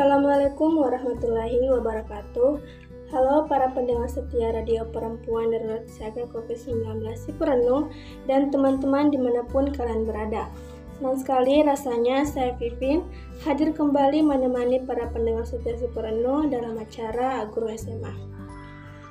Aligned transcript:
Assalamualaikum 0.00 0.80
warahmatullahi 0.80 1.60
wabarakatuh. 1.76 2.56
Halo 3.12 3.44
para 3.44 3.68
pendengar 3.68 4.08
setia 4.08 4.48
Radio 4.48 4.88
Perempuan 4.88 5.52
Darurat 5.52 5.84
Siaga 5.92 6.24
COVID-19 6.32 7.04
Siperenu 7.20 7.92
dan 8.24 8.48
teman-teman 8.48 9.12
di 9.12 9.20
mana 9.20 9.44
pun 9.44 9.68
kalian 9.68 10.08
berada. 10.08 10.48
Senang 10.96 11.20
sekali 11.20 11.60
rasanya 11.60 12.24
saya 12.24 12.56
Vivin 12.56 13.04
hadir 13.44 13.76
kembali 13.76 14.24
menemani 14.24 14.80
para 14.88 15.04
pendengar 15.12 15.44
setia 15.44 15.76
Siperenu 15.76 16.48
dalam 16.48 16.80
acara 16.80 17.44
Guru 17.52 17.68
SMA. 17.76 18.40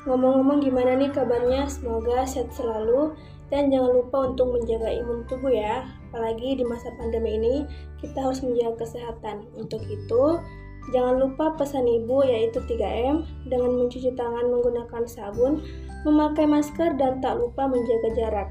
Ngomong-ngomong 0.10 0.66
gimana 0.66 0.98
nih 0.98 1.14
kabarnya? 1.14 1.70
Semoga 1.70 2.26
sehat 2.26 2.50
selalu 2.58 3.14
dan 3.54 3.70
jangan 3.70 3.94
lupa 3.94 4.26
untuk 4.34 4.58
menjaga 4.58 4.90
imun 4.90 5.22
tubuh 5.30 5.54
ya. 5.54 5.86
Apalagi 6.10 6.58
di 6.58 6.66
masa 6.66 6.90
pandemi 6.98 7.38
ini 7.38 7.56
kita 8.02 8.26
harus 8.26 8.42
menjaga 8.42 8.90
kesehatan. 8.90 9.46
Untuk 9.54 9.86
itu, 9.86 10.42
Jangan 10.90 11.22
lupa 11.22 11.54
pesan 11.54 11.86
ibu 11.86 12.26
yaitu 12.26 12.62
3M 12.66 13.22
dengan 13.46 13.78
mencuci 13.78 14.14
tangan 14.18 14.50
menggunakan 14.50 15.06
sabun, 15.06 15.62
memakai 16.02 16.50
masker 16.50 16.98
dan 16.98 17.22
tak 17.22 17.38
lupa 17.38 17.70
menjaga 17.70 18.10
jarak. 18.18 18.50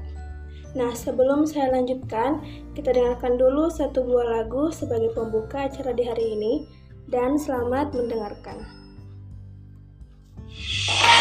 Nah, 0.77 0.93
sebelum 0.93 1.49
saya 1.49 1.73
lanjutkan, 1.73 2.45
kita 2.77 2.93
dengarkan 2.93 3.41
dulu 3.41 3.73
satu 3.73 4.05
buah 4.05 4.39
lagu 4.41 4.69
sebagai 4.69 5.09
pembuka 5.17 5.65
acara 5.65 5.91
di 5.91 6.05
hari 6.05 6.37
ini 6.37 6.53
dan 7.09 7.41
selamat 7.41 7.91
mendengarkan. 7.91 8.61
Pendengar 10.49 11.18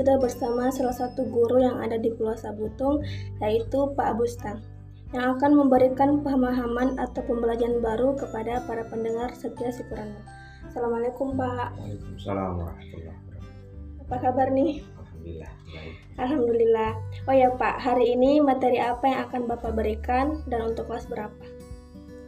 sudah 0.00 0.16
bersama 0.16 0.72
salah 0.72 0.96
satu 0.96 1.28
guru 1.28 1.60
yang 1.60 1.76
ada 1.76 2.00
di 2.00 2.08
Pulau 2.16 2.32
Sabutung, 2.32 3.04
yaitu 3.44 3.92
Pak 3.92 4.16
Abustang, 4.16 4.64
yang 5.12 5.36
akan 5.36 5.60
memberikan 5.60 6.24
pemahaman 6.24 6.96
atau 6.96 7.20
pembelajaran 7.28 7.84
baru 7.84 8.16
kepada 8.16 8.64
para 8.64 8.88
pendengar 8.88 9.28
setia 9.36 9.68
Sipurano. 9.68 10.16
Assalamualaikum 10.64 11.36
Pak. 11.36 11.76
Waalaikumsalam 11.76 12.64
warahmatullahi 12.64 13.12
wabarakatuh. 13.12 14.00
Apa 14.08 14.16
kabar 14.24 14.48
nih? 14.56 14.80
Alhamdulillah 14.80 15.52
baik. 15.68 15.94
Alhamdulillah. 16.16 16.92
Oh 17.28 17.36
ya 17.36 17.48
Pak, 17.60 17.76
hari 17.84 18.04
ini 18.16 18.40
materi 18.40 18.80
apa 18.80 19.04
yang 19.04 19.20
akan 19.28 19.42
Bapak 19.52 19.72
berikan 19.76 20.40
dan 20.48 20.72
untuk 20.72 20.88
kelas 20.88 21.04
berapa? 21.12 21.44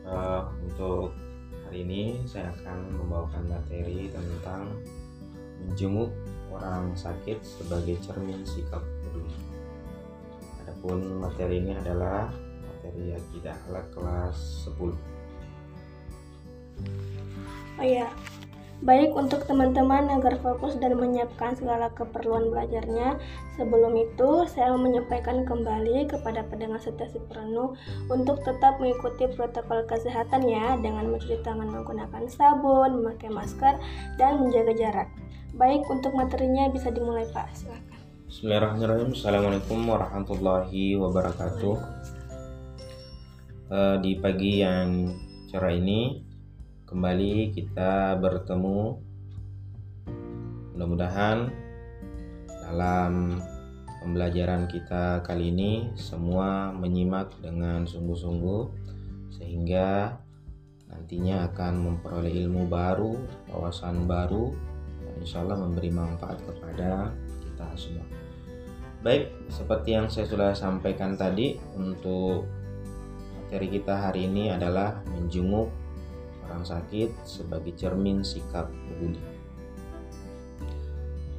Eh, 0.04 0.42
untuk 0.68 1.16
hari 1.64 1.88
ini 1.88 2.20
saya 2.28 2.52
akan 2.52 3.00
membawakan 3.00 3.48
materi 3.48 4.12
tentang 4.12 4.76
menjenguk 5.64 6.12
orang 6.52 6.92
sakit 6.92 7.40
sebagai 7.40 7.96
cermin 8.04 8.44
sikap 8.44 8.84
peduli. 9.02 9.34
Adapun 10.62 11.18
materi 11.18 11.58
ini 11.58 11.74
adalah 11.74 12.30
materi 12.62 13.16
akidah 13.16 13.56
akhlak 13.66 13.86
kelas 13.96 14.68
10. 14.70 14.94
Oh 17.80 17.86
ya, 17.86 18.06
baik 18.82 19.14
untuk 19.14 19.46
teman-teman 19.46 20.10
agar 20.12 20.38
fokus 20.42 20.76
dan 20.78 20.98
menyiapkan 20.98 21.56
segala 21.56 21.88
keperluan 21.94 22.50
belajarnya. 22.50 23.16
Sebelum 23.56 23.94
itu, 23.96 24.46
saya 24.50 24.74
menyampaikan 24.76 25.46
kembali 25.46 26.10
kepada 26.10 26.46
pendengar 26.46 26.78
setia 26.82 27.08
penuh 27.30 27.74
untuk 28.10 28.42
tetap 28.44 28.78
mengikuti 28.82 29.30
protokol 29.34 29.86
kesehatan 29.88 30.46
ya 30.46 30.76
dengan 30.78 31.10
mencuci 31.10 31.42
tangan 31.42 31.70
menggunakan 31.70 32.28
sabun, 32.28 33.02
memakai 33.02 33.30
masker, 33.32 33.78
dan 34.18 34.42
menjaga 34.42 34.72
jarak. 34.74 35.08
Baik, 35.52 35.84
untuk 35.92 36.16
materinya 36.16 36.72
bisa 36.72 36.88
dimulai 36.88 37.28
Pak, 37.28 37.52
silakan. 37.52 38.00
Bismillahirrahmanirrahim. 38.24 39.12
Assalamualaikum 39.12 39.84
warahmatullahi 39.84 40.96
wabarakatuh. 40.96 41.76
Uh, 43.68 43.96
di 44.00 44.16
pagi 44.16 44.64
yang 44.64 45.12
cerah 45.52 45.76
ini 45.76 46.24
kembali 46.88 47.52
kita 47.52 48.16
bertemu 48.16 48.96
mudah-mudahan 50.72 51.52
dalam 52.48 53.36
pembelajaran 54.00 54.64
kita 54.72 55.20
kali 55.20 55.52
ini 55.52 55.92
semua 56.00 56.72
menyimak 56.72 57.28
dengan 57.44 57.84
sungguh-sungguh 57.84 58.72
sehingga 59.36 60.16
nantinya 60.88 61.52
akan 61.52 61.72
memperoleh 61.76 62.40
ilmu 62.40 62.72
baru, 62.72 63.20
wawasan 63.52 64.08
baru 64.08 64.71
insya 65.20 65.44
Allah 65.44 65.60
memberi 65.60 65.90
manfaat 65.92 66.38
kepada 66.44 67.12
kita 67.42 67.66
semua. 67.76 68.06
Baik, 69.02 69.34
seperti 69.50 69.98
yang 69.98 70.06
saya 70.06 70.30
sudah 70.30 70.54
sampaikan 70.54 71.18
tadi 71.18 71.58
untuk 71.74 72.46
materi 73.34 73.66
kita 73.66 74.08
hari 74.08 74.30
ini 74.30 74.54
adalah 74.54 75.02
menjenguk 75.10 75.68
orang 76.46 76.62
sakit 76.62 77.10
sebagai 77.26 77.74
cermin 77.74 78.22
sikap 78.22 78.70
peduli. 78.86 79.18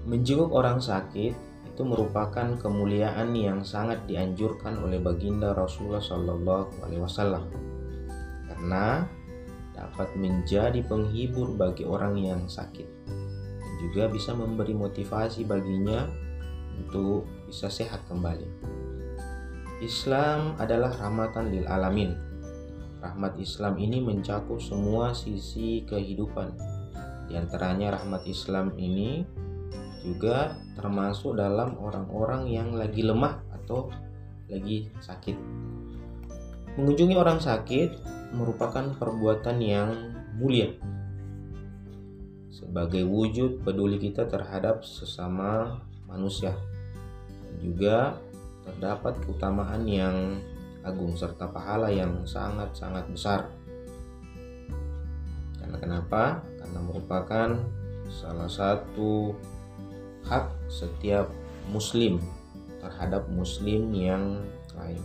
Menjenguk 0.03 0.51
orang 0.51 0.83
sakit 0.83 1.33
itu 1.73 1.81
merupakan 1.81 2.53
kemuliaan 2.59 3.33
yang 3.33 3.65
sangat 3.65 4.05
dianjurkan 4.05 4.77
oleh 4.77 5.01
baginda 5.01 5.57
Rasulullah 5.57 6.03
Shallallahu 6.03 6.85
Alaihi 6.85 7.01
Wasallam 7.01 7.49
karena 8.45 9.09
dapat 9.73 10.13
menjadi 10.13 10.85
penghibur 10.85 11.57
bagi 11.57 11.81
orang 11.81 12.13
yang 12.21 12.45
sakit 12.45 12.92
juga 13.83 14.07
bisa 14.07 14.31
memberi 14.31 14.71
motivasi 14.71 15.43
baginya 15.43 16.07
untuk 16.79 17.27
bisa 17.51 17.67
sehat 17.67 18.07
kembali. 18.07 18.47
Islam 19.83 20.55
adalah 20.55 20.95
rahmatan 20.95 21.51
lil 21.51 21.67
alamin 21.67 22.15
Rahmat 23.03 23.35
Islam 23.35 23.75
ini 23.83 23.99
mencakup 23.99 24.63
semua 24.63 25.11
sisi 25.11 25.83
kehidupan. 25.83 26.55
Di 27.27 27.35
antaranya 27.35 27.99
rahmat 27.99 28.23
Islam 28.23 28.71
ini 28.79 29.27
juga 30.07 30.55
termasuk 30.79 31.35
dalam 31.35 31.75
orang-orang 31.83 32.47
yang 32.47 32.71
lagi 32.71 33.03
lemah 33.03 33.43
atau 33.51 33.91
lagi 34.47 34.87
sakit. 35.03 35.35
Mengunjungi 36.79 37.19
orang 37.19 37.43
sakit 37.43 37.99
merupakan 38.39 38.95
perbuatan 38.95 39.59
yang 39.59 39.91
mulia 40.39 40.71
sebagai 42.53 43.01
wujud 43.01 43.65
peduli 43.65 43.97
kita 43.97 44.29
terhadap 44.29 44.85
sesama 44.85 45.81
manusia 46.05 46.53
dan 47.41 47.53
juga 47.57 47.97
terdapat 48.61 49.17
keutamaan 49.25 49.89
yang 49.89 50.37
agung 50.85 51.17
serta 51.17 51.49
pahala 51.49 51.89
yang 51.89 52.21
sangat-sangat 52.29 53.09
besar. 53.09 53.49
Karena 55.57 55.77
kenapa? 55.81 56.45
Karena 56.61 56.79
merupakan 56.85 57.49
salah 58.13 58.51
satu 58.51 59.33
hak 60.29 60.69
setiap 60.69 61.33
muslim 61.73 62.21
terhadap 62.77 63.25
muslim 63.33 63.89
yang 63.95 64.45
lain. 64.77 65.01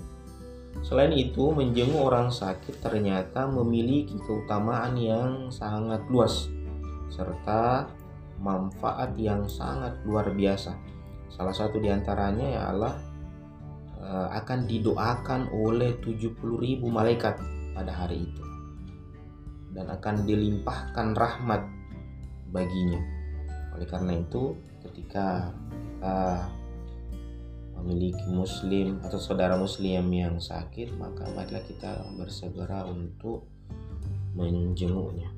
Selain 0.85 1.11
itu, 1.11 1.51
menjenguk 1.51 1.99
orang 1.99 2.31
sakit 2.31 2.79
ternyata 2.79 3.51
memiliki 3.51 4.15
keutamaan 4.23 4.95
yang 4.95 5.51
sangat 5.51 6.05
luas 6.07 6.47
serta 7.11 7.89
manfaat 8.39 9.19
yang 9.19 9.45
sangat 9.51 9.99
luar 10.07 10.31
biasa. 10.31 10.73
Salah 11.29 11.53
satu 11.53 11.83
di 11.83 11.91
antaranya 11.91 12.47
ialah 12.47 12.95
Eh, 13.99 14.29
akan 14.41 14.65
didoakan 14.65 15.53
oleh 15.53 15.99
70.000 16.01 16.87
malaikat 16.89 17.35
pada 17.77 17.93
hari 17.93 18.31
itu 18.31 18.45
dan 19.77 19.91
akan 19.91 20.25
dilimpahkan 20.25 21.19
rahmat 21.19 21.67
baginya. 22.49 23.03
Oleh 23.77 23.85
karena 23.85 24.17
itu, 24.17 24.57
ketika 24.81 25.53
kita 25.77 26.19
memiliki 27.77 28.23
muslim 28.33 29.03
atau 29.03 29.21
saudara 29.21 29.61
muslim 29.61 30.07
yang 30.09 30.41
sakit, 30.41 30.95
maka 30.95 31.29
marilah 31.35 31.61
kita 31.69 32.01
bersegera 32.17 32.87
untuk 32.87 33.51
menjenguknya. 34.33 35.29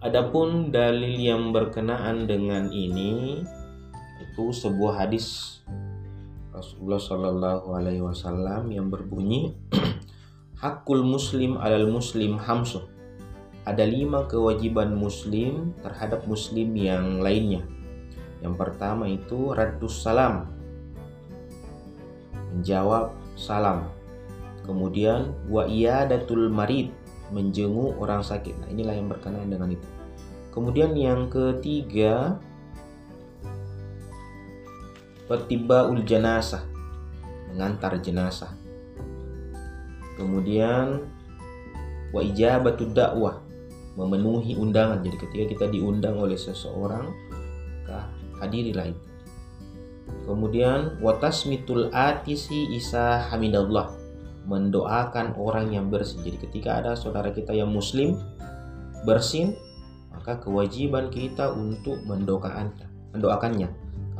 Adapun 0.00 0.72
dalil 0.72 1.12
yang 1.20 1.52
berkenaan 1.52 2.24
dengan 2.24 2.72
ini 2.72 3.44
itu 4.16 4.44
sebuah 4.48 5.04
hadis 5.04 5.60
Rasulullah 6.56 6.96
Shallallahu 6.96 7.68
Alaihi 7.76 8.00
Wasallam 8.00 8.72
yang 8.72 8.88
berbunyi 8.88 9.52
Hakul 10.64 11.04
Muslim 11.04 11.60
alal 11.60 11.84
Muslim 11.92 12.40
hamsuh 12.40 12.88
ada 13.68 13.84
lima 13.84 14.24
kewajiban 14.24 14.96
Muslim 14.96 15.76
terhadap 15.84 16.24
Muslim 16.24 16.72
yang 16.72 17.20
lainnya. 17.20 17.60
Yang 18.40 18.54
pertama 18.56 19.04
itu 19.04 19.52
radus 19.52 20.00
salam, 20.00 20.48
menjawab 22.56 23.12
salam. 23.36 23.84
Kemudian 24.64 25.36
wa 25.52 25.68
iyadatul 25.68 26.48
marid, 26.48 26.88
menjenguk 27.30 27.96
orang 27.98 28.22
sakit. 28.22 28.58
Nah, 28.60 28.68
inilah 28.70 28.94
yang 28.94 29.08
berkenaan 29.10 29.48
dengan 29.50 29.74
itu. 29.74 29.88
Kemudian 30.50 30.94
yang 30.98 31.30
ketiga 31.30 32.38
ul 35.30 36.02
jenazah 36.02 36.66
mengantar 37.54 37.94
jenazah 38.02 38.50
kemudian 40.18 41.06
wa 42.10 42.18
ijabatu 42.18 42.90
dakwah 42.90 43.38
memenuhi 43.94 44.58
undangan 44.58 44.98
jadi 45.06 45.16
ketika 45.22 45.44
kita 45.54 45.66
diundang 45.70 46.18
oleh 46.18 46.34
seseorang 46.34 47.14
hadirilah 48.42 48.90
itu 48.90 49.06
kemudian 50.26 50.98
watasmitul 50.98 51.94
atisi 51.94 52.74
isa 52.74 53.30
hamidallah 53.30 53.99
mendoakan 54.48 55.36
orang 55.36 55.72
yang 55.74 55.92
bersih 55.92 56.20
jadi 56.24 56.38
ketika 56.48 56.70
ada 56.80 56.92
saudara 56.96 57.28
kita 57.34 57.52
yang 57.52 57.68
muslim 57.68 58.16
bersin 59.04 59.56
maka 60.10 60.40
kewajiban 60.40 61.08
kita 61.08 61.52
untuk 61.52 62.00
mendoakannya 62.04 62.90
mendoakannya. 63.14 63.68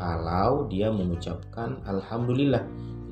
Kalau 0.01 0.67
dia 0.67 0.89
mengucapkan 0.89 1.79
alhamdulillah. 1.85 2.65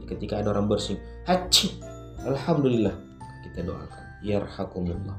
Ketika 0.09 0.41
ada 0.41 0.57
orang 0.57 0.73
bersih 0.73 0.97
haji 1.29 1.77
alhamdulillah 2.25 2.97
kita 3.45 3.61
doakan. 3.61 4.05
Yarhakumullah. 4.25 5.19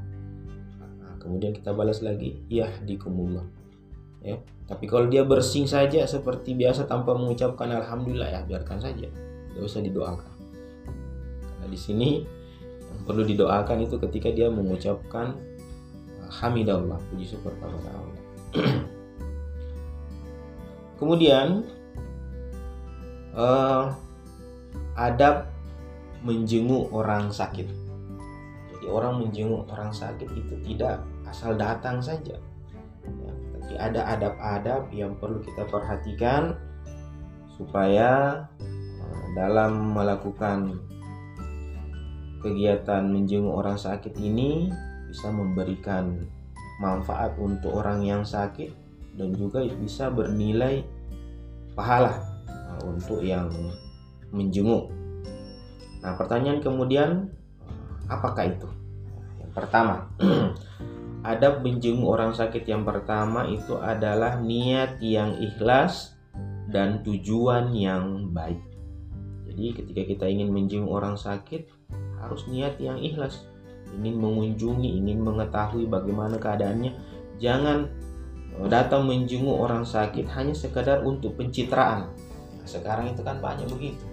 Nah, 0.81 1.13
kemudian 1.21 1.53
kita 1.53 1.77
balas 1.77 2.01
lagi 2.01 2.41
yahdikumullah. 2.49 3.45
Ya 4.25 4.41
tapi 4.65 4.89
kalau 4.89 5.09
dia 5.09 5.21
bersing 5.25 5.69
saja 5.69 6.05
seperti 6.09 6.57
biasa 6.57 6.89
tanpa 6.89 7.13
mengucapkan 7.13 7.69
alhamdulillah 7.69 8.33
ya 8.33 8.41
biarkan 8.49 8.81
saja. 8.81 9.05
Tidak 9.53 9.61
usah 9.61 9.85
didoakan 9.85 10.38
karena 11.59 11.67
di 11.67 11.79
sini 11.79 12.09
yang 12.63 13.03
perlu 13.03 13.27
didoakan 13.27 13.83
itu 13.83 13.99
ketika 13.99 14.31
dia 14.31 14.47
mengucapkan 14.47 15.35
hamidallah 16.31 16.97
puji 17.11 17.35
syukur 17.35 17.51
kepada 17.59 17.75
Allah 17.75 18.19
Kemudian 20.99 21.63
uh, 23.31 23.95
adab 24.99 25.47
menjenguk 26.27 26.91
orang 26.91 27.31
sakit. 27.31 27.71
Jadi 28.75 28.85
orang 28.91 29.23
menjenguk 29.23 29.63
orang 29.71 29.95
sakit 29.95 30.27
itu 30.35 30.59
tidak 30.67 30.99
asal 31.23 31.55
datang 31.55 32.03
saja. 32.03 32.35
Ya, 33.07 33.31
tapi 33.55 33.73
ada 33.79 34.01
adab-adab 34.11 34.91
yang 34.91 35.15
perlu 35.15 35.39
kita 35.39 35.63
perhatikan 35.71 36.59
supaya 37.55 38.43
uh, 38.99 39.23
dalam 39.39 39.95
melakukan 39.95 40.83
kegiatan 42.39 43.03
menjenguk 43.07 43.53
orang 43.53 43.75
sakit 43.75 44.15
ini 44.19 44.71
bisa 45.07 45.29
memberikan 45.31 46.27
manfaat 46.79 47.35
untuk 47.35 47.75
orang 47.75 48.01
yang 48.07 48.23
sakit 48.23 48.71
dan 49.19 49.35
juga 49.35 49.65
bisa 49.67 50.07
bernilai 50.07 50.87
pahala 51.75 52.23
uh, 52.47 52.81
untuk 52.87 53.19
yang 53.19 53.51
menjenguk. 54.31 54.87
Nah, 55.99 56.15
pertanyaan 56.15 56.63
kemudian 56.63 57.27
apakah 58.07 58.47
itu? 58.47 58.69
Yang 59.43 59.51
pertama, 59.51 60.07
adab 61.31 61.59
menjenguk 61.59 62.07
orang 62.07 62.31
sakit 62.31 62.63
yang 62.63 62.87
pertama 62.87 63.43
itu 63.51 63.75
adalah 63.75 64.39
niat 64.39 65.03
yang 65.03 65.35
ikhlas 65.35 66.15
dan 66.71 67.03
tujuan 67.03 67.75
yang 67.75 68.31
baik. 68.31 68.61
Jadi 69.49 69.65
ketika 69.75 70.01
kita 70.07 70.25
ingin 70.31 70.53
menjenguk 70.53 70.93
orang 70.93 71.19
sakit 71.19 71.78
harus 72.19 72.45
niat 72.51 72.75
yang 72.77 72.99
ikhlas, 72.99 73.47
ingin 73.95 74.19
mengunjungi, 74.19 74.99
ingin 74.99 75.19
mengetahui 75.23 75.87
bagaimana 75.87 76.35
keadaannya. 76.37 76.91
Jangan 77.39 77.87
eh, 78.59 78.67
datang 78.67 79.07
menjenguk 79.07 79.55
orang 79.55 79.87
sakit 79.87 80.27
hanya 80.35 80.53
sekadar 80.53 81.01
untuk 81.03 81.39
pencitraan. 81.39 82.11
Nah, 82.59 82.67
sekarang 82.67 83.15
itu 83.15 83.23
kan 83.23 83.39
banyak 83.39 83.67
begitu. 83.71 84.05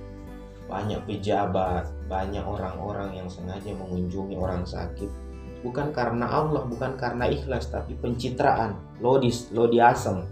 Banyak 0.66 1.06
pejabat, 1.06 1.86
banyak 2.10 2.42
orang-orang 2.42 3.14
yang 3.14 3.30
sengaja 3.30 3.70
mengunjungi 3.70 4.34
orang 4.34 4.66
sakit 4.66 5.26
bukan 5.66 5.90
karena 5.90 6.30
Allah, 6.30 6.62
bukan 6.62 6.94
karena 6.94 7.26
ikhlas, 7.26 7.66
tapi 7.74 7.98
pencitraan, 7.98 8.78
lodis, 9.02 9.50
lodiasem. 9.50 10.22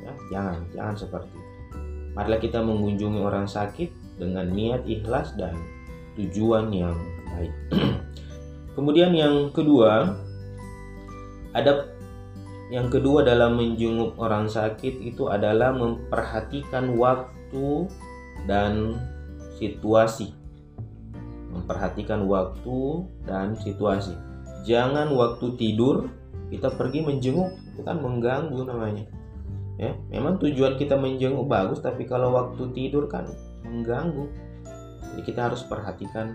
Ya, 0.00 0.12
jangan, 0.32 0.56
jangan 0.72 0.94
seperti 0.96 1.28
itu. 1.36 1.42
Marilah 2.16 2.40
kita 2.40 2.64
mengunjungi 2.64 3.20
orang 3.20 3.44
sakit 3.44 4.16
dengan 4.16 4.48
niat 4.48 4.88
ikhlas 4.88 5.36
dan 5.36 5.52
tujuan 6.18 6.70
yang 6.74 6.96
baik. 7.32 7.52
Kemudian 8.78 9.14
yang 9.14 9.54
kedua, 9.54 10.18
ada 11.54 11.94
yang 12.72 12.90
kedua 12.90 13.22
dalam 13.22 13.60
menjenguk 13.60 14.18
orang 14.18 14.50
sakit 14.50 15.04
itu 15.04 15.30
adalah 15.30 15.70
memperhatikan 15.70 16.94
waktu 16.98 17.86
dan 18.50 18.98
situasi. 19.60 20.34
Memperhatikan 21.54 22.26
waktu 22.26 23.06
dan 23.22 23.54
situasi 23.54 24.34
jangan 24.64 25.12
waktu 25.12 25.54
tidur 25.60 26.08
kita 26.48 26.72
pergi 26.72 27.04
menjenguk 27.04 27.52
itu 27.76 27.84
kan 27.84 28.00
mengganggu 28.00 28.60
namanya 28.64 29.04
ya 29.76 29.92
memang 30.08 30.40
tujuan 30.40 30.80
kita 30.80 30.96
menjenguk 30.96 31.44
bagus 31.44 31.84
tapi 31.84 32.08
kalau 32.08 32.32
waktu 32.32 32.72
tidur 32.72 33.06
kan 33.06 33.28
mengganggu 33.62 34.26
jadi 35.14 35.22
kita 35.22 35.40
harus 35.46 35.62
perhatikan 35.62 36.34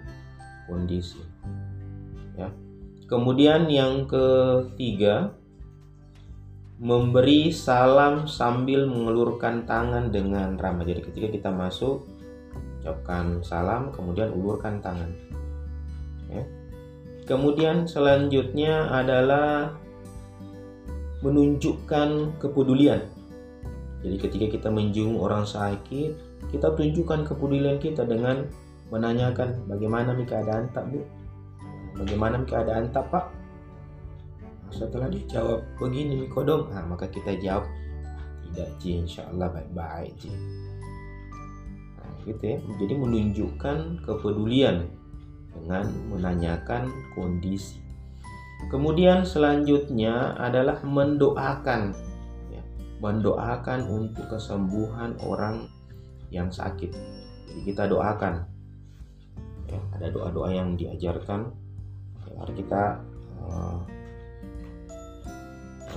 kondisi 0.71 1.19
ya. 2.39 2.47
Kemudian 3.11 3.67
yang 3.67 4.07
ketiga 4.07 5.35
memberi 6.79 7.51
salam 7.51 8.23
sambil 8.23 8.87
mengelurkan 8.87 9.67
tangan 9.67 10.15
dengan 10.15 10.55
ramah. 10.55 10.87
Jadi 10.87 11.11
ketika 11.11 11.27
kita 11.27 11.49
masuk 11.51 12.07
ucapkan 12.79 13.43
salam 13.43 13.91
kemudian 13.91 14.31
ulurkan 14.31 14.79
tangan 14.79 15.11
ya. 16.31 16.47
Kemudian 17.27 17.83
selanjutnya 17.83 18.87
adalah 18.95 19.75
menunjukkan 21.19 22.39
kepedulian. 22.39 23.03
Jadi 23.99 24.15
ketika 24.15 24.47
kita 24.55 24.69
menjenguk 24.71 25.19
orang 25.19 25.43
sakit, 25.43 26.15
kita 26.55 26.71
tunjukkan 26.71 27.27
kepedulian 27.27 27.77
kita 27.83 28.07
dengan 28.07 28.47
menanyakan 28.89 29.65
bagaimana 29.69 30.17
keadaan 30.25 30.69
tak 30.73 30.89
bu, 30.89 31.01
bagaimana 31.97 32.41
keadaan 32.45 32.89
tak 32.89 33.05
pak. 33.09 33.25
Setelah 34.69 35.09
dijawab 35.09 35.65
begini 35.81 36.25
nih 36.25 36.29
kodong, 36.29 36.69
nah, 36.69 36.85
maka 36.85 37.09
kita 37.09 37.33
jawab 37.41 37.65
tidak 38.49 38.69
ji, 38.81 39.01
insya 39.01 39.25
Allah 39.29 39.49
baik-baik 39.49 40.13
ji. 40.21 40.29
Nah, 41.97 42.09
gitu 42.25 42.43
ya. 42.43 42.57
Jadi 42.77 42.93
menunjukkan 42.93 43.77
kepedulian 44.05 44.89
dengan 45.53 45.89
menanyakan 46.13 46.89
kondisi. 47.17 47.81
Kemudian 48.69 49.25
selanjutnya 49.25 50.37
adalah 50.37 50.83
mendoakan, 50.85 51.95
ya, 52.53 52.61
mendoakan 53.01 53.89
untuk 53.89 54.29
kesembuhan 54.29 55.17
orang 55.25 55.65
yang 56.29 56.53
sakit. 56.53 56.93
Jadi 57.49 57.61
kita 57.65 57.89
doakan. 57.89 58.45
Ya, 59.69 59.79
ada 59.93 60.07
doa-doa 60.09 60.49
yang 60.49 60.73
diajarkan. 60.73 61.53
Ya, 62.25 62.31
mari 62.33 62.53
kita 62.57 63.05
uh, 63.45 63.77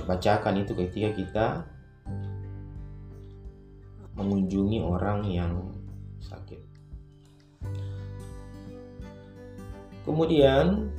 bacakan 0.05 0.61
itu 0.61 0.71
ketika 0.77 1.09
kita 1.17 1.45
mengunjungi 4.13 4.85
orang 4.85 5.25
yang 5.25 5.73
sakit. 6.21 6.61
Kemudian 10.03 10.91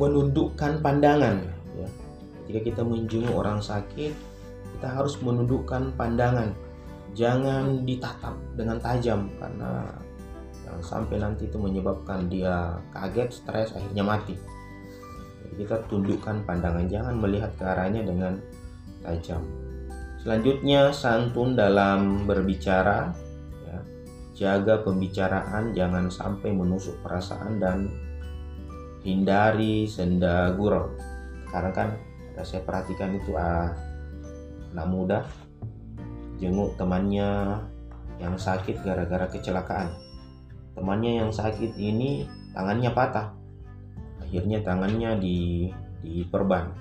menundukkan 0.00 0.80
pandangan 0.80 1.44
ya. 1.76 1.88
Ketika 2.42 2.60
kita 2.72 2.82
menjenguk 2.82 3.36
orang 3.36 3.60
sakit, 3.60 4.16
kita 4.74 4.88
harus 4.88 5.20
menundukkan 5.20 5.92
pandangan. 5.94 6.56
Jangan 7.14 7.82
ditatap 7.82 8.34
dengan 8.54 8.78
tajam 8.78 9.26
karena 9.36 9.88
jangan 10.62 10.82
sampai 10.82 11.16
nanti 11.18 11.50
itu 11.50 11.58
menyebabkan 11.58 12.30
dia 12.30 12.78
kaget, 12.94 13.30
stres, 13.34 13.74
akhirnya 13.74 14.04
mati. 14.06 14.38
Jadi 15.42 15.54
kita 15.66 15.76
tundukkan 15.90 16.46
pandangan, 16.46 16.86
jangan 16.86 17.18
melihat 17.18 17.50
ke 17.58 17.64
arahnya 17.66 18.06
dengan 18.06 18.38
tajam. 19.02 19.42
Selanjutnya 20.22 20.94
santun 20.94 21.58
dalam 21.58 22.28
berbicara 22.28 23.10
jaga 24.40 24.80
pembicaraan 24.80 25.76
jangan 25.76 26.08
sampai 26.08 26.48
menusuk 26.56 26.96
perasaan 27.04 27.60
dan 27.60 27.92
hindari 29.04 29.84
senda 29.84 30.56
gurau 30.56 30.96
karena 31.52 31.70
kan 31.76 31.88
saya 32.40 32.64
perhatikan 32.64 33.20
itu 33.20 33.36
ah, 33.36 33.68
anak 34.72 34.88
muda 34.88 35.18
jenguk 36.40 36.74
temannya 36.80 37.60
yang 38.16 38.36
sakit 38.36 38.80
gara-gara 38.80 39.28
kecelakaan. 39.28 39.92
Temannya 40.74 41.24
yang 41.24 41.30
sakit 41.30 41.76
ini 41.76 42.24
tangannya 42.56 42.90
patah. 42.92 43.36
Akhirnya 44.24 44.64
tangannya 44.64 45.20
di 45.20 45.68
diperban. 46.00 46.72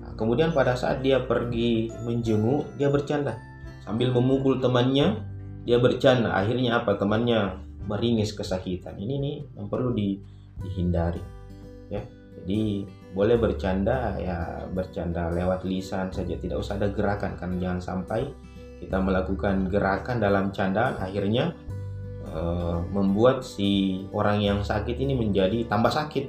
Nah, 0.00 0.12
kemudian 0.16 0.56
pada 0.56 0.72
saat 0.74 1.04
dia 1.04 1.20
pergi 1.20 1.92
menjenguk 2.04 2.72
dia 2.80 2.88
bercanda. 2.88 3.36
Sambil 3.84 4.12
memukul 4.12 4.60
temannya 4.60 5.20
dia 5.68 5.76
bercanda. 5.76 6.32
Akhirnya 6.32 6.80
apa? 6.80 6.96
Temannya 6.96 7.60
meringis 7.84 8.32
kesakitan. 8.32 8.96
Ini 8.96 9.14
nih 9.20 9.36
yang 9.60 9.66
perlu 9.68 9.92
di, 9.92 10.20
dihindari 10.60 11.20
ya. 11.92 12.00
Jadi 12.40 12.86
boleh 13.10 13.36
bercanda 13.36 14.14
ya 14.16 14.64
bercanda 14.70 15.28
lewat 15.28 15.66
lisan 15.66 16.08
saja. 16.14 16.38
Tidak 16.38 16.56
usah 16.56 16.78
ada 16.78 16.88
gerakan 16.94 17.36
kan 17.36 17.58
jangan 17.58 17.82
sampai 17.82 18.30
kita 18.80 18.96
melakukan 18.98 19.68
gerakan 19.68 20.16
dalam 20.18 20.50
candaan 20.50 20.96
akhirnya 20.96 21.52
e, 22.24 22.40
membuat 22.90 23.44
si 23.44 24.02
orang 24.10 24.40
yang 24.40 24.58
sakit 24.64 24.96
ini 24.96 25.12
menjadi 25.12 25.68
tambah 25.68 25.92
sakit. 25.92 26.24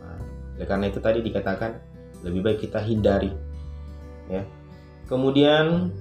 Nah, 0.00 0.64
karena 0.64 0.88
itu 0.88 0.98
tadi 1.04 1.20
dikatakan 1.20 1.76
lebih 2.24 2.40
baik 2.40 2.58
kita 2.64 2.80
hindari 2.80 3.30
ya. 4.32 4.42
Kemudian 5.06 5.92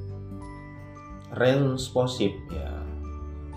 responsif 1.36 2.34
ya. 2.50 2.72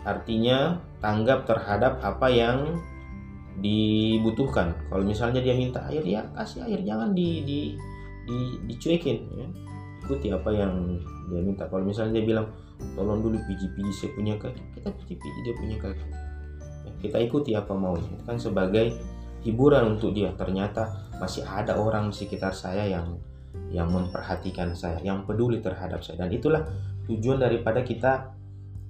Artinya 0.03 0.83
tanggap 0.99 1.47
terhadap 1.47 2.03
apa 2.03 2.27
yang 2.29 2.83
dibutuhkan. 3.59 4.75
Kalau 4.91 5.03
misalnya 5.03 5.43
dia 5.43 5.55
minta 5.55 5.83
air 5.91 6.03
ya 6.03 6.23
kasih 6.35 6.67
air 6.67 6.83
jangan 6.87 7.15
di, 7.15 7.43
di, 7.43 7.61
di 8.27 8.39
dicuekin 8.67 9.19
ya. 9.35 9.47
ikuti 10.07 10.31
apa 10.33 10.51
yang 10.55 11.03
dia 11.29 11.41
minta 11.45 11.69
kalau 11.69 11.85
misalnya 11.85 12.21
dia 12.21 12.25
bilang 12.25 12.47
tolong 12.97 13.21
dulu 13.21 13.37
piji-piji 13.45 13.93
saya 13.93 14.11
punya 14.17 14.35
kaki. 14.41 14.63
Kita 14.81 14.89
piji-piji 14.93 15.39
dia 15.45 15.55
punya 15.55 15.77
kaki. 15.77 16.07
Ya, 16.89 16.91
kita 17.05 17.19
ikuti 17.21 17.53
apa 17.53 17.73
maunya. 17.77 18.17
Kan 18.25 18.41
sebagai 18.41 18.97
hiburan 19.45 19.99
untuk 19.99 20.17
dia. 20.17 20.33
Ternyata 20.35 21.13
masih 21.21 21.45
ada 21.45 21.77
orang 21.77 22.11
di 22.11 22.15
sekitar 22.17 22.57
saya 22.57 22.89
yang 22.89 23.21
yang 23.69 23.93
memperhatikan 23.93 24.73
saya 24.73 25.01
yang 25.05 25.29
peduli 25.29 25.61
terhadap 25.61 26.01
saya. 26.01 26.25
Dan 26.25 26.33
itulah 26.33 26.63
tujuan 27.05 27.41
daripada 27.41 27.85
kita 27.85 28.33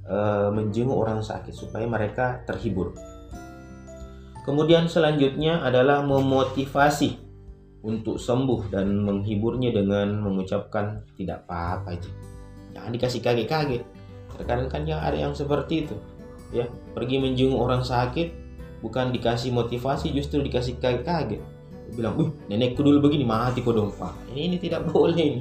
e, 0.07 0.17
menjenguk 0.55 0.95
orang 0.95 1.21
sakit 1.23 1.51
supaya 1.51 1.87
mereka 1.87 2.47
terhibur. 2.47 2.95
Kemudian 4.47 4.89
selanjutnya 4.89 5.61
adalah 5.61 6.01
memotivasi 6.07 7.28
untuk 7.89 8.21
sembuh 8.21 8.69
dan 8.69 9.01
menghiburnya 9.01 9.73
dengan 9.73 10.21
mengucapkan 10.21 11.09
tidak 11.17 11.49
apa-apa 11.49 11.97
aja. 11.97 12.11
Jangan 12.77 12.91
dikasih 12.93 13.21
kaget-kaget. 13.25 13.83
Terkadang 14.37 14.69
kan 14.69 14.85
yang 14.85 15.01
ada 15.01 15.17
yang 15.17 15.33
seperti 15.33 15.89
itu. 15.89 15.97
Ya, 16.53 16.69
pergi 16.93 17.17
menjenguk 17.17 17.57
orang 17.57 17.81
sakit 17.81 18.29
bukan 18.85 19.11
dikasih 19.11 19.51
motivasi 19.57 20.13
justru 20.13 20.45
dikasih 20.45 20.77
kaget-kaget. 20.77 21.41
Bilang, 21.97 22.21
"Uh, 22.21 22.31
nenekku 22.53 22.85
dulu 22.85 23.09
begini 23.09 23.25
mati 23.25 23.65
kok 23.65 23.73
dong, 23.73 23.97
Pak." 23.97 24.37
Ini, 24.37 24.53
ini 24.53 24.57
tidak 24.61 24.85
boleh. 24.93 25.41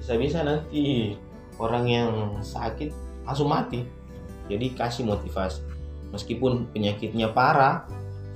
Bisa-bisa 0.00 0.40
nanti 0.40 1.12
orang 1.60 1.84
yang 1.86 2.10
sakit 2.40 2.90
langsung 3.22 3.50
mati 3.50 3.84
jadi 4.50 4.66
kasih 4.74 5.06
motivasi 5.06 5.62
meskipun 6.10 6.68
penyakitnya 6.74 7.30
parah 7.30 7.86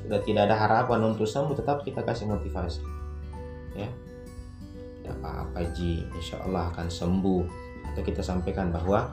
sudah 0.06 0.22
tidak 0.22 0.42
ada 0.48 0.56
harapan 0.56 1.12
untuk 1.12 1.26
sembuh 1.26 1.58
tetap 1.58 1.82
kita 1.82 2.06
kasih 2.06 2.30
motivasi 2.30 2.80
ya. 3.76 3.90
Tidak 5.02 5.14
apa-apa 5.22 5.60
ji? 5.76 6.02
Insya 6.16 6.40
Allah 6.42 6.72
akan 6.72 6.88
sembuh. 6.88 7.44
Atau 7.92 8.02
kita 8.02 8.24
sampaikan 8.24 8.72
bahwa 8.74 9.12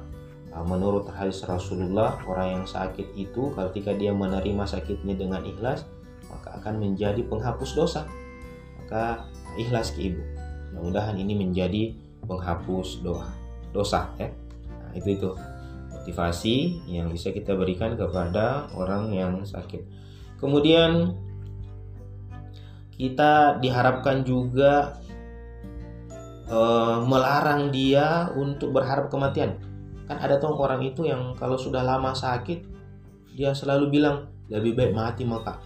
uh, 0.56 0.66
menurut 0.66 1.08
hadis 1.12 1.44
Rasulullah 1.46 2.18
orang 2.26 2.62
yang 2.62 2.66
sakit 2.66 3.14
itu 3.14 3.54
ketika 3.54 3.94
dia 3.94 4.16
menerima 4.16 4.66
sakitnya 4.66 5.14
dengan 5.20 5.46
ikhlas 5.46 5.86
maka 6.34 6.58
akan 6.58 6.82
menjadi 6.82 7.22
penghapus 7.30 7.78
dosa. 7.78 8.10
Maka 8.82 9.30
ikhlas 9.60 9.94
ke 9.94 10.10
ibu. 10.10 10.24
Mudah-mudahan 10.74 11.16
ini 11.22 11.38
menjadi 11.38 11.94
penghapus 12.26 13.06
doa 13.06 13.30
dosa 13.70 14.10
ya. 14.18 14.30
Nah, 14.70 14.92
itu 14.98 15.14
itu. 15.14 15.30
Motivasi 15.94 16.84
yang 16.92 17.08
bisa 17.08 17.32
kita 17.32 17.56
berikan 17.56 17.96
kepada 17.96 18.68
orang 18.76 19.14
yang 19.16 19.40
sakit. 19.48 19.88
Kemudian 20.36 21.16
kita 23.04 23.60
diharapkan 23.60 24.24
juga 24.24 24.96
uh, 26.48 27.04
melarang 27.04 27.68
dia 27.68 28.32
untuk 28.32 28.72
berharap 28.72 29.12
kematian. 29.12 29.60
Kan 30.08 30.24
ada 30.24 30.40
tuh 30.40 30.56
orang 30.56 30.80
itu 30.88 31.04
yang 31.04 31.36
kalau 31.36 31.60
sudah 31.60 31.84
lama 31.84 32.16
sakit 32.16 32.64
dia 33.36 33.52
selalu 33.52 33.92
bilang 33.92 34.32
lebih 34.48 34.80
baik 34.80 34.96
mati 34.96 35.28
maka 35.28 35.60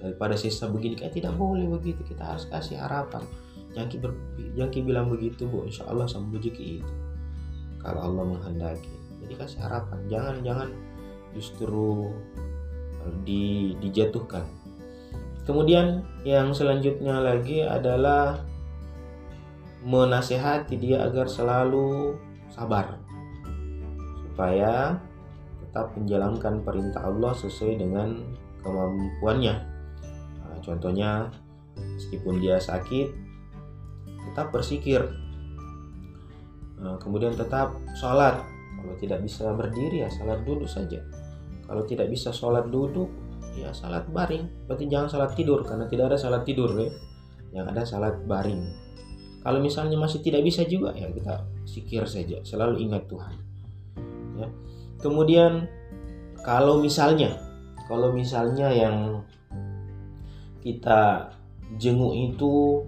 daripada 0.00 0.32
sisa 0.32 0.64
begini 0.72 0.96
kan 0.96 1.12
tidak 1.12 1.36
boleh 1.36 1.68
begitu 1.76 2.00
kita 2.08 2.24
harus 2.24 2.48
kasih 2.48 2.80
harapan. 2.80 3.20
Jangki, 3.76 4.00
ber, 4.00 4.16
Jangki 4.56 4.80
bilang 4.80 5.12
begitu 5.12 5.44
bu 5.44 5.68
insya 5.68 5.84
Allah 5.92 6.08
sembuh 6.08 6.40
itu. 6.40 6.80
Kalau 7.84 8.00
Allah 8.00 8.24
menghendaki. 8.32 8.88
Dikasih 9.28 9.60
harapan 9.60 10.00
jangan 10.08 10.36
jangan 10.40 10.68
justru 11.36 12.08
eh, 13.04 13.14
di, 13.24 13.72
dijatuhkan 13.80 14.61
kemudian 15.42 16.06
yang 16.22 16.54
selanjutnya 16.54 17.18
lagi 17.18 17.62
adalah 17.66 18.42
menasehati 19.82 20.78
dia 20.78 21.02
agar 21.02 21.26
selalu 21.26 22.14
sabar 22.46 23.02
supaya 24.30 25.02
tetap 25.58 25.92
menjalankan 25.98 26.62
perintah 26.62 27.02
Allah 27.02 27.34
sesuai 27.34 27.80
dengan 27.80 28.22
kemampuannya. 28.62 29.54
Nah, 30.38 30.56
contohnya 30.62 31.32
meskipun 31.74 32.38
dia 32.38 32.60
sakit 32.60 33.08
tetap 34.32 34.54
bersikir 34.54 35.02
nah, 36.78 36.96
kemudian 37.02 37.34
tetap 37.34 37.74
sholat. 37.98 38.40
Kalau 38.82 38.98
tidak 38.98 39.22
bisa 39.22 39.54
berdiri 39.54 40.02
ya 40.02 40.10
salat 40.10 40.42
duduk 40.42 40.66
saja. 40.66 40.98
Kalau 41.66 41.86
tidak 41.86 42.10
bisa 42.10 42.34
sholat 42.34 42.66
duduk 42.66 43.06
ya 43.56 43.70
salat 43.72 44.08
baring. 44.08 44.68
Berarti 44.68 44.84
jangan 44.88 45.08
salat 45.08 45.32
tidur 45.36 45.64
karena 45.66 45.88
tidak 45.88 46.12
ada 46.12 46.18
salat 46.18 46.42
tidur 46.44 46.72
ya. 46.78 46.90
Yang 47.52 47.66
ada 47.76 47.82
salat 47.84 48.16
baring. 48.24 48.62
Kalau 49.42 49.58
misalnya 49.58 49.98
masih 49.98 50.22
tidak 50.22 50.46
bisa 50.46 50.62
juga 50.64 50.94
ya 50.94 51.10
kita 51.10 51.42
sikir 51.66 52.06
saja. 52.06 52.40
Selalu 52.46 52.86
ingat 52.86 53.10
Tuhan. 53.10 53.34
Ya. 54.38 54.48
Kemudian 55.02 55.66
kalau 56.46 56.78
misalnya 56.78 57.38
kalau 57.90 58.14
misalnya 58.14 58.70
yang 58.70 59.26
kita 60.62 61.34
jenguk 61.76 62.14
itu 62.14 62.86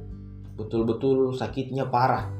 betul-betul 0.55 1.35
sakitnya 1.35 1.91
parah 1.91 2.31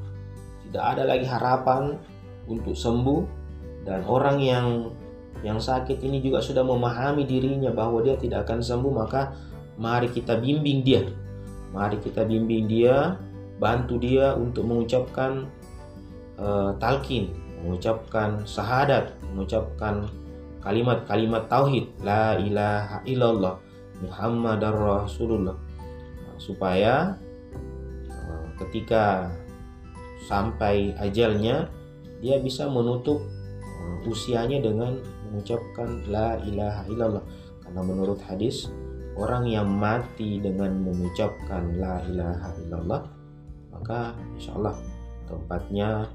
tidak 0.71 0.85
ada 0.95 1.03
lagi 1.07 1.27
harapan 1.27 1.99
untuk 2.47 2.75
sembuh 2.75 3.23
dan 3.87 4.03
orang 4.07 4.39
yang 4.43 4.67
yang 5.45 5.61
sakit 5.61 6.01
ini 6.01 6.25
juga 6.25 6.41
sudah 6.41 6.65
memahami 6.65 7.29
dirinya 7.29 7.69
bahwa 7.69 8.01
dia 8.01 8.17
tidak 8.17 8.49
akan 8.49 8.65
sembuh 8.65 8.93
maka 8.97 9.37
mari 9.77 10.09
kita 10.09 10.41
bimbing 10.41 10.81
dia. 10.81 11.05
Mari 11.77 12.01
kita 12.01 12.25
bimbing 12.25 12.65
dia 12.65 13.21
bantu 13.61 14.01
dia 14.01 14.33
untuk 14.35 14.65
mengucapkan 14.65 15.47
uh, 16.41 16.73
talqin 16.81 17.31
mengucapkan 17.61 18.45
syahadat 18.45 19.15
mengucapkan 19.31 20.09
kalimat-kalimat 20.65 21.45
tauhid 21.49 21.93
la 22.01 22.41
ilaha 22.41 23.05
illallah 23.05 23.61
muhammadar 24.01 24.73
rasulullah. 24.73 25.61
Supaya 26.41 27.21
uh, 28.09 28.47
ketika 28.65 29.29
sampai 30.25 30.97
ajalnya 30.97 31.69
dia 32.25 32.41
bisa 32.41 32.65
menutup 32.65 33.21
usianya 34.09 34.65
dengan 34.65 34.97
mengucapkan 35.35 36.07
la 36.07 36.39
ilaha 36.47 36.87
illallah. 36.87 37.25
Karena 37.59 37.83
menurut 37.83 38.23
hadis 38.23 38.71
orang 39.19 39.51
yang 39.51 39.67
mati 39.67 40.39
dengan 40.39 40.79
mengucapkan 40.87 41.75
la 41.75 41.99
ilaha 42.07 42.55
illallah 42.63 43.03
maka 43.75 44.15
insya 44.39 44.55
Allah 44.55 44.79
tempatnya 45.27 46.07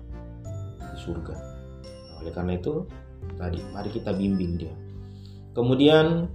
di 0.80 0.98
surga. 1.04 1.36
Oleh 2.24 2.32
karena 2.32 2.56
itu 2.56 2.88
tadi 3.36 3.60
mari 3.76 3.92
kita 3.92 4.16
bimbing 4.16 4.56
dia. 4.56 4.72
Kemudian 5.52 6.32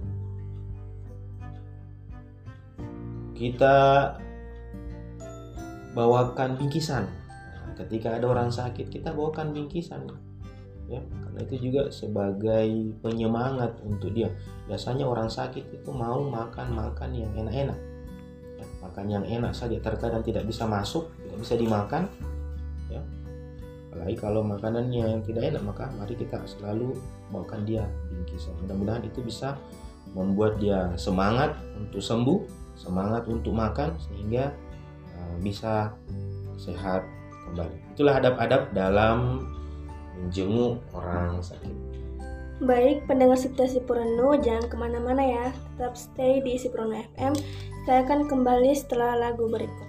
kita 3.33 3.75
bawakan 5.97 6.61
bingkisan. 6.61 7.09
Ketika 7.75 8.15
ada 8.15 8.29
orang 8.31 8.53
sakit 8.53 8.87
kita 8.87 9.11
bawakan 9.11 9.51
bingkisan 9.51 10.07
ya 10.85 11.01
karena 11.01 11.39
itu 11.41 11.55
juga 11.69 11.89
sebagai 11.89 12.93
penyemangat 13.01 13.81
untuk 13.81 14.13
dia. 14.13 14.29
Biasanya 14.69 15.09
orang 15.09 15.29
sakit 15.29 15.73
itu 15.73 15.89
mau 15.89 16.21
makan 16.21 16.77
makan 16.77 17.09
yang 17.13 17.31
enak-enak. 17.33 17.79
Ya, 18.55 18.65
makan 18.85 19.05
yang 19.09 19.25
enak 19.25 19.53
saja 19.57 19.81
terkadang 19.81 20.21
tidak 20.21 20.45
bisa 20.45 20.69
masuk 20.69 21.09
tidak 21.25 21.37
bisa 21.41 21.53
dimakan. 21.57 22.05
Ya 22.87 23.01
apalagi 23.95 24.19
kalau 24.19 24.43
makanannya 24.43 25.07
yang 25.07 25.23
tidak 25.23 25.55
enak 25.55 25.63
maka 25.63 25.87
mari 25.95 26.19
kita 26.19 26.43
selalu 26.43 26.99
bawakan 27.31 27.63
dia 27.63 27.87
bingkisan. 28.11 28.51
Mudah-mudahan 28.59 29.07
itu 29.07 29.23
bisa 29.23 29.55
membuat 30.11 30.59
dia 30.59 30.91
semangat 30.99 31.55
untuk 31.79 32.03
sembuh 32.03 32.39
semangat 32.75 33.23
untuk 33.31 33.55
makan 33.55 33.95
sehingga 33.97 34.51
uh, 35.15 35.35
bisa 35.39 35.95
sehat 36.59 37.07
kembali. 37.47 37.95
Itulah 37.95 38.19
adab-adab 38.19 38.75
dalam 38.75 39.47
menjenguk 40.19 40.79
orang 40.95 41.39
sakit. 41.43 41.75
Baik, 42.63 43.03
pendengar 43.03 43.35
setia 43.35 43.67
Sipurno, 43.67 44.39
jangan 44.39 44.71
ke 44.71 44.75
mana-mana 44.79 45.19
ya. 45.19 45.45
Tetap 45.75 45.99
stay 45.99 46.39
di 46.39 46.55
Sipurno 46.55 46.95
FM. 46.95 47.35
Saya 47.83 48.07
akan 48.07 48.31
kembali 48.31 48.71
setelah 48.71 49.19
lagu 49.19 49.51
berikut. 49.51 49.84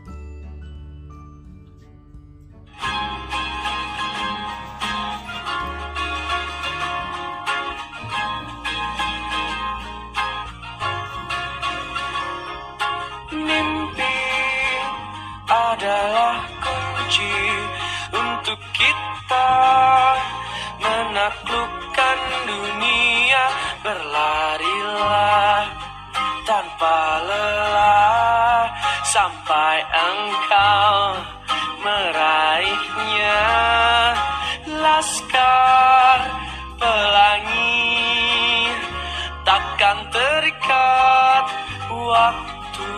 Terikat 40.10 41.46
waktu. 41.90 42.94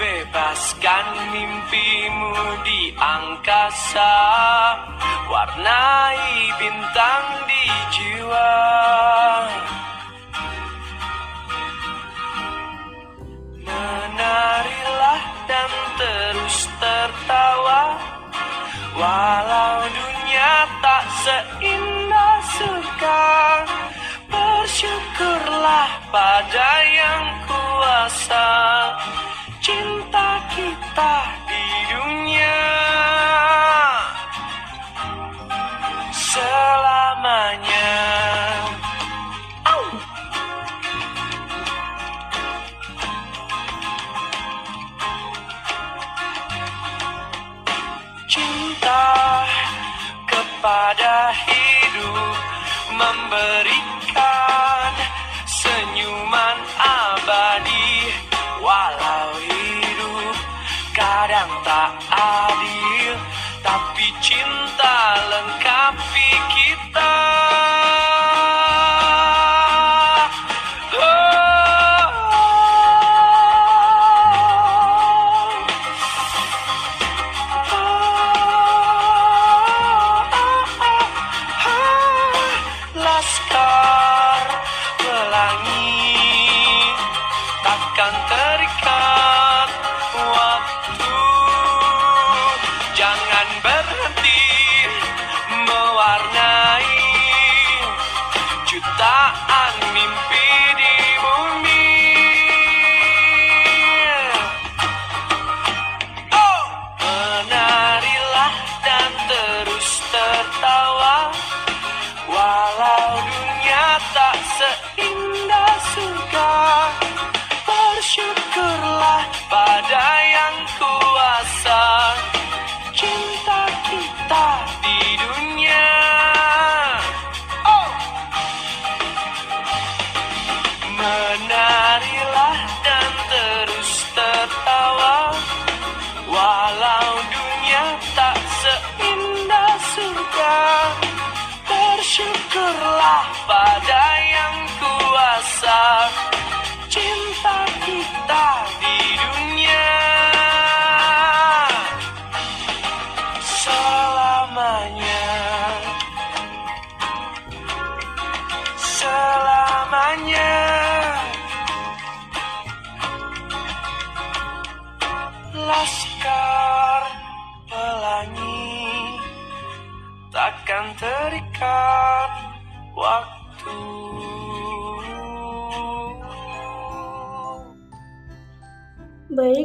Bebaskan 0.00 1.06
mimpimu 1.30 2.34
di 2.66 2.90
angkasa 2.96 4.16
warnai 5.28 6.50
bintang 6.58 7.26
di 7.46 7.64
jiwa. 7.94 8.54
Menarilah 13.62 15.22
dan 15.46 15.72
terus 16.00 16.58
tertawa 16.82 18.12
Walau 18.92 19.88
dunia 19.88 20.68
tak 20.84 21.04
seindah 21.24 21.71
Bersyukurlah 25.62 25.94
pada 26.10 26.70
yang 26.90 27.26
kuasa. 27.46 28.48
Cinta 29.62 30.42
kita 30.50 31.14
kadang 61.42 61.58
tak 61.66 61.90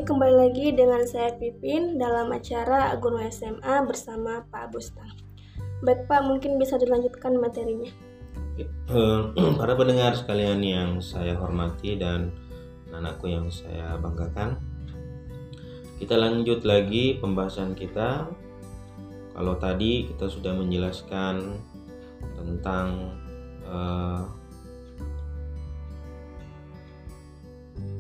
kembali 0.08 0.40
lagi 0.40 0.72
dengan 0.72 1.04
saya 1.04 1.36
Pipin 1.36 2.00
dalam 2.00 2.32
acara 2.32 2.96
Gunung 2.96 3.28
SMA 3.28 3.84
bersama 3.84 4.40
Pak 4.48 4.72
Bustang. 4.72 5.12
Baik 5.84 6.08
Pak, 6.08 6.24
mungkin 6.24 6.56
bisa 6.56 6.80
dilanjutkan 6.80 7.36
materinya. 7.36 7.92
Eh, 8.56 9.22
para 9.60 9.76
pendengar 9.76 10.16
sekalian 10.16 10.64
yang 10.64 11.04
saya 11.04 11.36
hormati 11.36 12.00
dan 12.00 12.32
anakku 12.96 13.28
yang 13.28 13.52
saya 13.52 14.00
banggakan 14.00 14.56
kita 16.00 16.16
lanjut 16.16 16.64
lagi 16.64 17.20
pembahasan 17.20 17.76
kita 17.76 18.32
kalau 19.36 19.54
tadi 19.60 20.08
kita 20.08 20.32
sudah 20.32 20.56
menjelaskan 20.56 21.60
tentang 22.40 23.12
eh, 23.68 24.24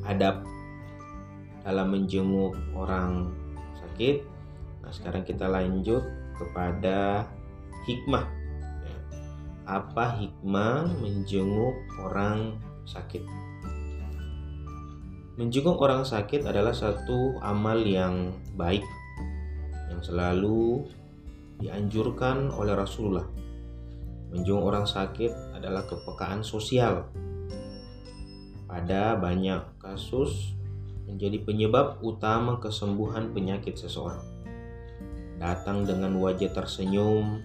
adab 0.07 0.56
dalam 1.67 1.91
menjenguk 1.91 2.55
orang 2.71 3.27
sakit 3.75 4.23
nah 4.79 4.91
sekarang 4.95 5.27
kita 5.27 5.51
lanjut 5.51 6.07
kepada 6.39 7.27
hikmah 7.83 8.23
Ya. 8.87 8.97
apa 9.67 10.15
hikmah 10.15 10.87
menjenguk 11.03 11.75
orang 11.99 12.55
sakit 12.87 13.19
menjenguk 15.35 15.75
orang 15.75 16.07
sakit 16.07 16.47
adalah 16.47 16.71
satu 16.71 17.35
amal 17.43 17.83
yang 17.83 18.31
baik 18.55 18.87
yang 19.91 20.01
selalu 20.01 20.85
dianjurkan 21.57 22.53
oleh 22.53 22.73
Rasulullah. 22.77 23.25
Menjenguk 24.33 24.65
orang 24.65 24.85
sakit 24.85 25.57
adalah 25.57 25.87
kepekaan 25.89 26.45
sosial. 26.45 27.07
Pada 28.67 29.15
banyak 29.17 29.79
kasus 29.79 30.56
menjadi 31.07 31.39
penyebab 31.41 32.03
utama 32.03 32.59
kesembuhan 32.59 33.31
penyakit 33.31 33.79
seseorang. 33.79 34.21
Datang 35.39 35.87
dengan 35.87 36.11
wajah 36.19 36.51
tersenyum, 36.51 37.39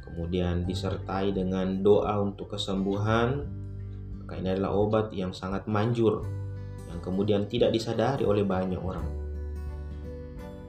kemudian 0.00 0.64
disertai 0.64 1.30
dengan 1.36 1.84
doa 1.84 2.16
untuk 2.24 2.56
kesembuhan, 2.56 3.44
maka 4.18 4.32
ini 4.40 4.48
adalah 4.56 4.72
obat 4.72 5.06
yang 5.12 5.36
sangat 5.36 5.68
manjur 5.68 6.24
yang 6.92 7.00
kemudian 7.00 7.48
tidak 7.48 7.72
disadari 7.72 8.24
oleh 8.28 8.44
banyak 8.44 8.80
orang. 8.80 9.04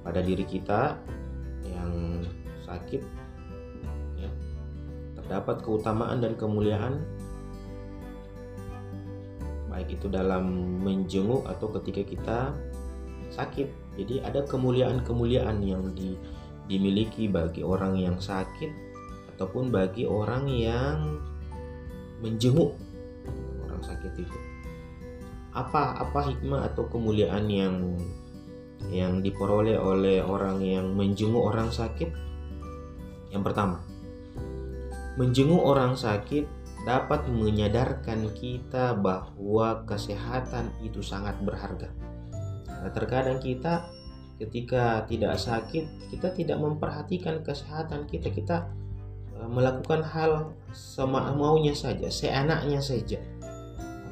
Pada 0.04 0.20
diri 0.24 0.44
kita 0.48 1.00
yang 1.68 2.24
sakit 2.64 3.02
ya, 4.20 4.32
terdapat 5.20 5.64
keutamaan 5.64 6.24
dan 6.24 6.36
kemuliaan 6.40 7.04
baik 9.84 10.00
itu 10.00 10.08
dalam 10.08 10.48
menjenguk 10.80 11.44
atau 11.44 11.68
ketika 11.76 12.08
kita 12.08 12.40
sakit. 13.36 13.68
Jadi 14.00 14.24
ada 14.24 14.48
kemuliaan-kemuliaan 14.48 15.60
yang 15.60 15.92
di, 15.92 16.16
dimiliki 16.72 17.28
bagi 17.28 17.68
orang 17.68 18.00
yang 18.00 18.16
sakit 18.16 18.72
ataupun 19.36 19.76
bagi 19.76 20.08
orang 20.08 20.48
yang 20.48 21.20
menjenguk 22.24 22.80
orang 23.68 23.84
sakit 23.84 24.24
itu. 24.24 24.38
Apa 25.52 26.00
apa 26.00 26.32
hikmah 26.32 26.72
atau 26.72 26.88
kemuliaan 26.88 27.52
yang 27.52 28.00
yang 28.88 29.20
diperoleh 29.20 29.76
oleh 29.76 30.24
orang 30.24 30.64
yang 30.64 30.96
menjenguk 30.96 31.44
orang 31.44 31.68
sakit? 31.76 32.08
Yang 33.36 33.52
pertama, 33.52 33.84
menjenguk 35.20 35.60
orang 35.60 36.00
sakit 36.00 36.63
dapat 36.84 37.32
menyadarkan 37.32 38.32
kita 38.36 38.92
bahwa 39.00 39.88
kesehatan 39.88 40.68
itu 40.84 41.00
sangat 41.00 41.40
berharga. 41.40 41.88
Nah, 42.68 42.92
terkadang 42.92 43.40
kita 43.40 43.88
ketika 44.36 45.08
tidak 45.08 45.40
sakit, 45.40 46.12
kita 46.12 46.36
tidak 46.36 46.60
memperhatikan 46.60 47.40
kesehatan 47.40 48.04
kita. 48.12 48.28
Kita 48.28 48.58
eh, 49.40 49.48
melakukan 49.48 50.04
hal 50.04 50.52
semaunya 50.76 51.72
saja, 51.72 52.12
seenaknya 52.12 52.84
saja. 52.84 53.24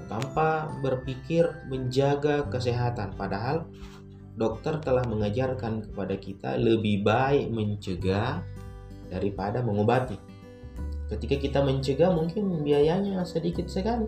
Tanpa 0.07 0.71
berpikir 0.83 1.47
menjaga 1.71 2.47
kesehatan 2.51 3.15
padahal 3.15 3.67
dokter 4.35 4.79
telah 4.79 5.03
mengajarkan 5.07 5.87
kepada 5.87 6.15
kita 6.19 6.55
lebih 6.55 7.03
baik 7.03 7.51
mencegah 7.51 8.43
daripada 9.11 9.59
mengobati. 9.59 10.30
Ketika 11.11 11.35
kita 11.35 11.59
mencegah 11.59 12.07
mungkin 12.15 12.63
biayanya 12.63 13.27
sedikit 13.27 13.67
sekali. 13.67 14.07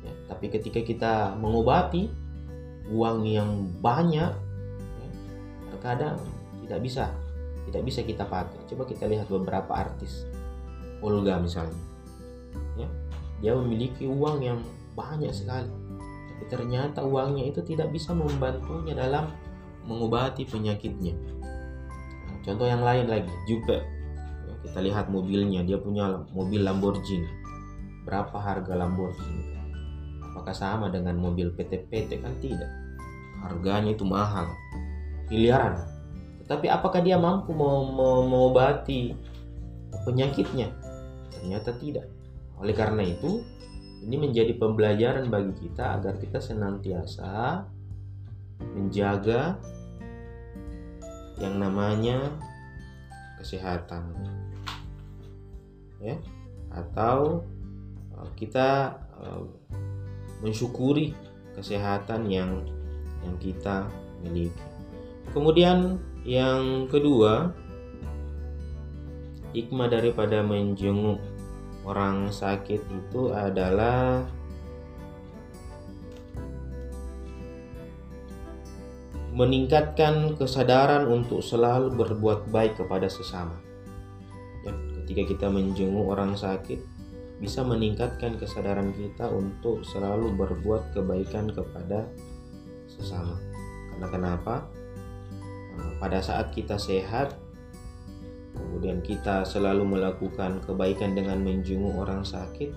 Ya, 0.00 0.12
tapi 0.32 0.48
ketika 0.48 0.80
kita 0.80 1.36
mengobati 1.36 2.08
uang 2.88 3.28
yang 3.28 3.68
banyak 3.84 4.32
ya, 4.32 5.08
terkadang 5.72 6.16
tidak 6.64 6.80
bisa 6.80 7.04
tidak 7.68 7.82
bisa 7.84 8.00
kita 8.00 8.24
pakai. 8.24 8.56
Coba 8.72 8.88
kita 8.88 9.04
lihat 9.04 9.28
beberapa 9.28 9.72
artis. 9.76 10.24
Olga 11.04 11.36
misalnya. 11.36 11.76
Ya, 12.80 12.88
dia 13.44 13.52
memiliki 13.52 14.08
uang 14.08 14.40
yang 14.40 14.64
banyak 14.96 15.32
sekali. 15.36 15.68
Tapi 16.32 16.44
ternyata 16.48 17.04
uangnya 17.04 17.52
itu 17.52 17.60
tidak 17.60 17.92
bisa 17.92 18.16
membantunya 18.16 18.96
dalam 18.96 19.28
mengobati 19.84 20.48
penyakitnya. 20.48 21.12
Nah, 22.24 22.36
contoh 22.40 22.64
yang 22.64 22.80
lain 22.80 23.12
lagi 23.12 23.32
juga 23.44 23.84
kita 24.64 24.80
lihat 24.80 25.12
mobilnya 25.12 25.60
dia 25.62 25.76
punya 25.76 26.24
mobil 26.32 26.64
Lamborghini. 26.64 27.28
Berapa 28.08 28.36
harga 28.40 28.72
Lamborghini? 28.74 29.54
Apakah 30.32 30.56
sama 30.56 30.90
dengan 30.90 31.20
mobil 31.20 31.52
PT-PT 31.54 32.20
kan 32.24 32.34
tidak. 32.42 32.72
Harganya 33.44 33.92
itu 33.92 34.02
mahal. 34.02 34.48
Miliaran 35.28 35.94
tetapi 36.44 36.68
apakah 36.68 37.00
dia 37.00 37.16
mampu 37.16 37.56
mengobati 37.56 39.16
penyakitnya? 40.04 40.68
Ternyata 41.32 41.72
tidak. 41.80 42.04
Oleh 42.60 42.76
karena 42.76 43.00
itu 43.00 43.40
ini 44.04 44.20
menjadi 44.20 44.52
pembelajaran 44.60 45.32
bagi 45.32 45.56
kita 45.64 45.96
agar 45.96 46.20
kita 46.20 46.44
senantiasa 46.44 47.64
menjaga 48.76 49.56
yang 51.40 51.56
namanya 51.56 52.28
kesehatan 53.40 54.12
ya 56.04 56.16
atau 56.68 57.40
uh, 58.12 58.28
kita 58.36 59.00
uh, 59.16 59.42
mensyukuri 60.44 61.16
kesehatan 61.56 62.28
yang 62.28 62.60
yang 63.24 63.36
kita 63.40 63.88
miliki. 64.20 64.60
Kemudian 65.32 65.96
yang 66.28 66.84
kedua, 66.92 67.56
hikmah 69.56 69.88
daripada 69.88 70.44
menjenguk 70.44 71.22
orang 71.88 72.28
sakit 72.28 72.80
itu 72.84 73.32
adalah 73.32 74.28
meningkatkan 79.34 80.38
kesadaran 80.38 81.10
untuk 81.10 81.42
selalu 81.42 81.90
berbuat 81.96 82.54
baik 82.54 82.78
kepada 82.78 83.10
sesama. 83.10 83.63
Ketika 85.04 85.22
kita 85.28 85.46
menjenguk 85.52 86.08
orang 86.08 86.32
sakit, 86.32 86.80
bisa 87.36 87.60
meningkatkan 87.60 88.40
kesadaran 88.40 88.96
kita 88.96 89.28
untuk 89.28 89.84
selalu 89.84 90.32
berbuat 90.32 90.96
kebaikan 90.96 91.52
kepada 91.52 92.08
sesama. 92.88 93.36
Karena 93.92 94.08
kenapa? 94.08 94.54
Nah, 95.76 95.92
pada 96.00 96.24
saat 96.24 96.56
kita 96.56 96.80
sehat, 96.80 97.36
kemudian 98.56 99.04
kita 99.04 99.44
selalu 99.44 99.84
melakukan 99.84 100.64
kebaikan 100.64 101.12
dengan 101.12 101.44
menjenguk 101.44 101.92
orang 102.00 102.24
sakit, 102.24 102.72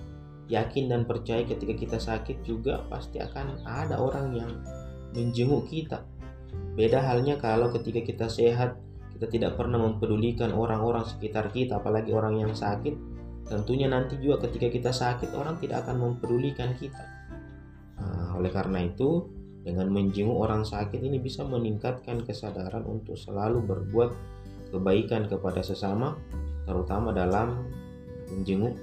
yakin 0.52 0.92
dan 0.92 1.08
percaya 1.08 1.48
ketika 1.48 1.72
kita 1.72 1.96
sakit 1.96 2.44
juga 2.44 2.84
pasti 2.92 3.24
akan 3.24 3.64
ada 3.64 3.96
orang 3.96 4.36
yang 4.36 4.52
menjenguk 5.16 5.64
kita 5.72 6.04
Beda 6.78 7.02
halnya 7.02 7.34
kalau 7.42 7.74
ketika 7.74 8.06
kita 8.06 8.26
sehat, 8.30 8.78
kita 9.18 9.26
tidak 9.34 9.58
pernah 9.58 9.82
mempedulikan 9.82 10.54
orang-orang 10.54 11.02
sekitar 11.02 11.50
kita, 11.50 11.82
apalagi 11.82 12.14
orang 12.14 12.38
yang 12.38 12.54
sakit. 12.54 12.94
Tentunya 13.50 13.90
nanti 13.90 14.14
juga 14.22 14.46
ketika 14.46 14.70
kita 14.70 14.90
sakit, 14.94 15.34
orang 15.34 15.58
tidak 15.58 15.82
akan 15.82 15.98
mempedulikan 15.98 16.78
kita. 16.78 17.02
Nah, 17.98 18.38
oleh 18.38 18.54
karena 18.54 18.86
itu, 18.86 19.26
dengan 19.66 19.90
menjenguk 19.90 20.38
orang 20.38 20.62
sakit 20.62 21.02
ini 21.02 21.18
bisa 21.18 21.42
meningkatkan 21.42 22.22
kesadaran 22.22 22.86
untuk 22.86 23.18
selalu 23.18 23.58
berbuat 23.66 24.10
kebaikan 24.70 25.26
kepada 25.26 25.66
sesama, 25.66 26.14
terutama 26.62 27.10
dalam 27.10 27.66
menjenguk 28.30 28.78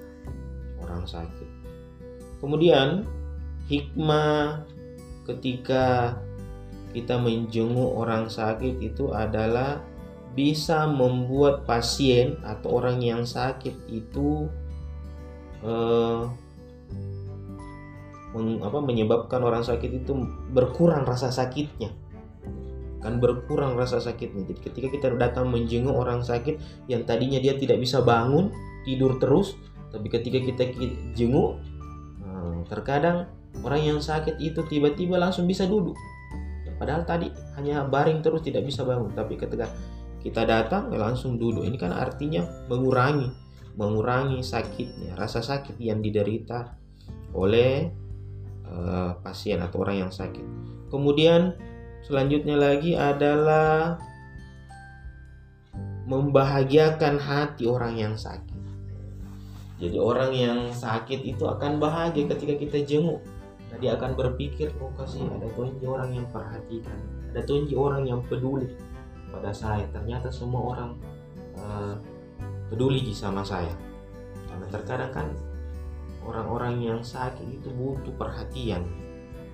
orang 0.83 1.07
sakit. 1.07 1.47
Kemudian, 2.43 3.07
hikmah 3.71 4.67
ketika 5.23 6.19
kita 6.91 7.15
menjenguk 7.23 7.95
orang 7.95 8.27
sakit 8.27 8.83
itu 8.83 9.15
adalah 9.15 9.79
bisa 10.35 10.83
membuat 10.85 11.63
pasien 11.63 12.35
atau 12.43 12.83
orang 12.83 12.99
yang 12.99 13.23
sakit 13.23 13.87
itu 13.87 14.51
eh, 15.63 16.23
apa, 18.35 18.79
menyebabkan 18.83 19.39
orang 19.39 19.63
sakit 19.63 20.03
itu 20.03 20.11
berkurang 20.51 21.07
rasa 21.07 21.31
sakitnya. 21.31 21.95
Kan 22.99 23.23
berkurang 23.23 23.79
rasa 23.79 24.03
sakitnya. 24.03 24.43
Jadi 24.51 24.59
ketika 24.59 24.87
kita 24.91 25.07
datang 25.15 25.47
menjenguk 25.47 25.95
orang 25.95 26.19
sakit 26.19 26.59
yang 26.91 27.07
tadinya 27.07 27.39
dia 27.39 27.55
tidak 27.55 27.79
bisa 27.79 28.03
bangun 28.03 28.51
tidur 28.83 29.17
terus 29.17 29.55
tapi 29.95 30.11
ketika 30.11 30.43
kita 30.43 30.63
jenguk 31.15 31.63
eh, 32.27 32.59
terkadang 32.67 33.31
orang 33.63 33.95
yang 33.95 33.99
sakit 34.03 34.35
itu 34.43 34.59
tiba-tiba 34.67 35.15
langsung 35.15 35.47
bisa 35.47 35.63
duduk. 35.63 35.95
Padahal 36.75 37.07
tadi 37.07 37.31
hanya 37.55 37.87
baring 37.87 38.19
terus 38.19 38.43
tidak 38.43 38.67
bisa 38.67 38.83
bangun, 38.83 39.07
tapi 39.15 39.39
ketika 39.39 39.71
kita 40.25 40.41
datang 40.49 40.89
ya 40.89 40.97
langsung 40.97 41.37
duduk. 41.37 41.69
Ini 41.69 41.77
kan 41.77 41.93
artinya 41.93 42.41
mengurangi 42.65 43.45
mengurangi 43.75 44.39
sakitnya, 44.39 45.19
rasa 45.19 45.43
sakit 45.43 45.75
yang 45.83 45.99
diderita 45.99 46.73
oleh 47.35 47.91
uh, 48.65 49.19
pasien 49.19 49.59
atau 49.59 49.83
orang 49.83 50.07
yang 50.07 50.11
sakit. 50.15 50.43
Kemudian 50.87 51.59
selanjutnya 52.07 52.55
lagi 52.55 52.95
adalah 52.95 53.99
membahagiakan 56.07 57.19
hati 57.19 57.67
orang 57.67 57.99
yang 57.99 58.15
sakit. 58.15 58.63
Jadi 59.75 59.99
orang 59.99 60.31
yang 60.31 60.59
sakit 60.71 61.27
itu 61.27 61.43
akan 61.43 61.83
bahagia 61.83 62.31
ketika 62.31 62.55
kita 62.55 62.79
jenguk 62.87 63.19
dia 63.79 63.99
akan 63.99 64.15
berpikir 64.15 64.71
oh 64.79 64.91
kasih 64.95 65.27
ada 65.27 65.47
tunji 65.55 65.83
orang 65.83 66.15
yang 66.15 66.27
perhatikan 66.31 66.95
ada 67.31 67.41
tunji 67.43 67.75
orang 67.75 68.07
yang 68.07 68.23
peduli 68.23 68.71
pada 69.35 69.51
saya. 69.51 69.83
Ternyata 69.91 70.31
semua 70.31 70.75
orang 70.75 70.91
uh, 71.59 71.95
peduli 72.71 73.11
sama 73.11 73.43
saya. 73.43 73.71
Karena 74.47 74.65
terkadang 74.71 75.11
kan 75.11 75.27
orang-orang 76.23 76.79
yang 76.81 76.99
sakit 77.03 77.45
itu 77.45 77.69
butuh 77.75 78.15
perhatian. 78.15 78.87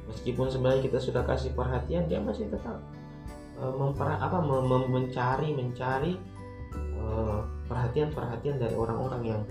Meskipun 0.05 0.47
sebenarnya 0.51 0.85
kita 0.85 0.99
sudah 1.01 1.23
kasih 1.25 1.55
perhatian 1.57 2.05
dia 2.05 2.21
masih 2.21 2.45
tetap 2.51 2.77
uh, 3.57 3.73
apa 3.97 4.37
mencari 4.87 5.55
mencari 5.55 6.13
uh, 6.99 7.41
perhatian-perhatian 7.65 8.61
dari 8.61 8.75
orang-orang 8.77 9.21
yang 9.25 9.41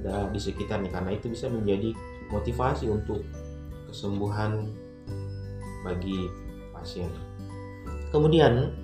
ada 0.00 0.28
di 0.32 0.40
sekitarnya. 0.40 0.88
Karena 0.88 1.12
itu 1.12 1.28
bisa 1.28 1.52
menjadi 1.52 1.92
motivasi 2.32 2.88
untuk 2.88 3.20
kesembuhan 3.90 4.72
bagi 5.84 6.26
pasien. 6.72 7.12
Kemudian 8.10 8.83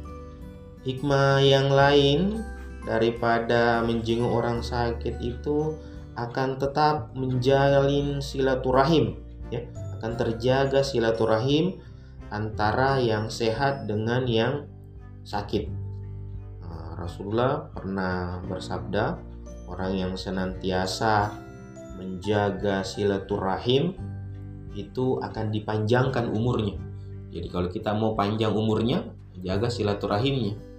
hikmah 0.85 1.45
yang 1.45 1.69
lain 1.69 2.41
daripada 2.89 3.85
menjenguk 3.85 4.33
orang 4.33 4.65
sakit 4.65 5.21
itu 5.21 5.77
akan 6.17 6.57
tetap 6.57 7.13
menjalin 7.13 8.19
silaturahim 8.25 9.21
ya 9.53 9.65
akan 10.01 10.17
terjaga 10.17 10.81
silaturahim 10.81 11.81
antara 12.33 12.97
yang 13.03 13.29
sehat 13.29 13.85
dengan 13.85 14.25
yang 14.25 14.65
sakit 15.29 15.69
nah, 16.65 16.97
Rasulullah 16.97 17.69
pernah 17.73 18.41
bersabda 18.49 19.21
orang 19.69 19.93
yang 19.95 20.13
senantiasa 20.17 21.31
menjaga 22.01 22.81
silaturahim 22.81 23.93
itu 24.75 25.19
akan 25.19 25.51
dipanjangkan 25.51 26.31
umurnya. 26.31 26.79
Jadi 27.31 27.47
kalau 27.51 27.69
kita 27.71 27.95
mau 27.95 28.15
panjang 28.15 28.55
umurnya, 28.55 29.07
jaga 29.43 29.71
silaturahimnya. 29.71 30.70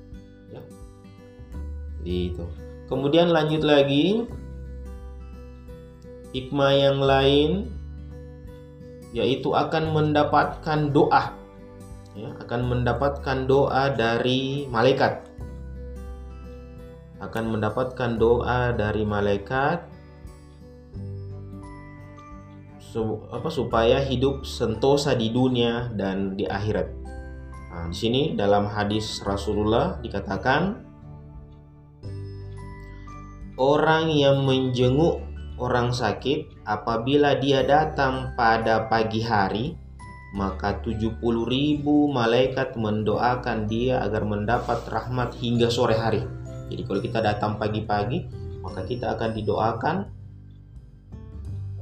Itu. 2.01 2.45
Kemudian 2.91 3.31
lanjut 3.31 3.63
lagi 3.63 4.27
hikmah 6.31 6.71
yang 6.75 6.99
lain 6.99 7.51
yaitu 9.11 9.51
akan 9.51 9.91
mendapatkan 9.91 10.95
doa 10.95 11.35
ya, 12.15 12.31
akan 12.39 12.61
mendapatkan 12.71 13.37
doa 13.43 13.91
dari 13.91 14.67
malaikat 14.71 15.27
akan 17.19 17.53
mendapatkan 17.53 18.17
doa 18.17 18.71
dari 18.73 19.03
malaikat 19.05 19.91
apa 23.31 23.47
supaya 23.47 24.03
hidup 24.03 24.43
sentosa 24.43 25.15
di 25.15 25.31
dunia 25.31 25.87
dan 25.95 26.35
di 26.35 26.43
akhirat. 26.43 26.91
Nah, 27.71 27.87
di 27.87 27.95
sini 27.95 28.21
dalam 28.35 28.67
hadis 28.67 29.23
Rasulullah 29.23 29.95
dikatakan 30.03 30.90
orang 33.59 34.11
yang 34.11 34.43
menjenguk 34.47 35.19
orang 35.61 35.91
sakit 35.91 36.63
apabila 36.63 37.37
dia 37.37 37.61
datang 37.65 38.33
pada 38.35 38.87
pagi 38.87 39.21
hari 39.21 39.77
maka 40.31 40.79
70 40.79 41.19
ribu 41.43 42.07
malaikat 42.07 42.79
mendoakan 42.79 43.67
dia 43.67 43.99
agar 43.99 44.23
mendapat 44.23 44.87
rahmat 44.87 45.35
hingga 45.35 45.67
sore 45.67 45.99
hari. 45.99 46.23
Jadi 46.71 46.81
kalau 46.87 47.01
kita 47.03 47.19
datang 47.19 47.59
pagi-pagi 47.59 48.31
maka 48.63 48.87
kita 48.87 49.11
akan 49.11 49.29
didoakan 49.35 49.97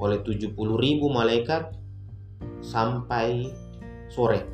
oleh 0.02 0.20
70 0.26 0.56
ribu 0.58 1.14
malaikat 1.14 1.70
sampai 2.66 3.54
sore. 4.10 4.48